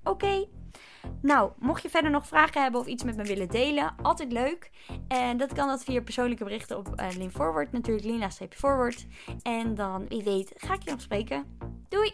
Oké. 0.03 0.45
Nou, 1.21 1.51
mocht 1.59 1.81
je 1.81 1.89
verder 1.89 2.11
nog 2.11 2.27
vragen 2.27 2.61
hebben 2.61 2.81
of 2.81 2.87
iets 2.87 3.03
met 3.03 3.15
me 3.15 3.23
willen 3.23 3.47
delen, 3.47 3.95
altijd 4.01 4.31
leuk. 4.31 4.71
En 5.07 5.37
dat 5.37 5.53
kan 5.53 5.67
dat 5.67 5.83
via 5.83 6.01
persoonlijke 6.01 6.43
berichten 6.43 6.77
op 6.77 6.87
uh, 6.87 7.07
Lean 7.17 7.31
Forward, 7.31 7.71
natuurlijk 7.71 8.05
Lina-forward. 8.05 9.07
En 9.41 9.75
dan, 9.75 10.07
wie 10.07 10.23
weet, 10.23 10.53
ga 10.55 10.73
ik 10.73 10.83
je 10.83 10.91
nog 10.91 11.01
spreken. 11.01 11.57
Doei! 11.89 12.13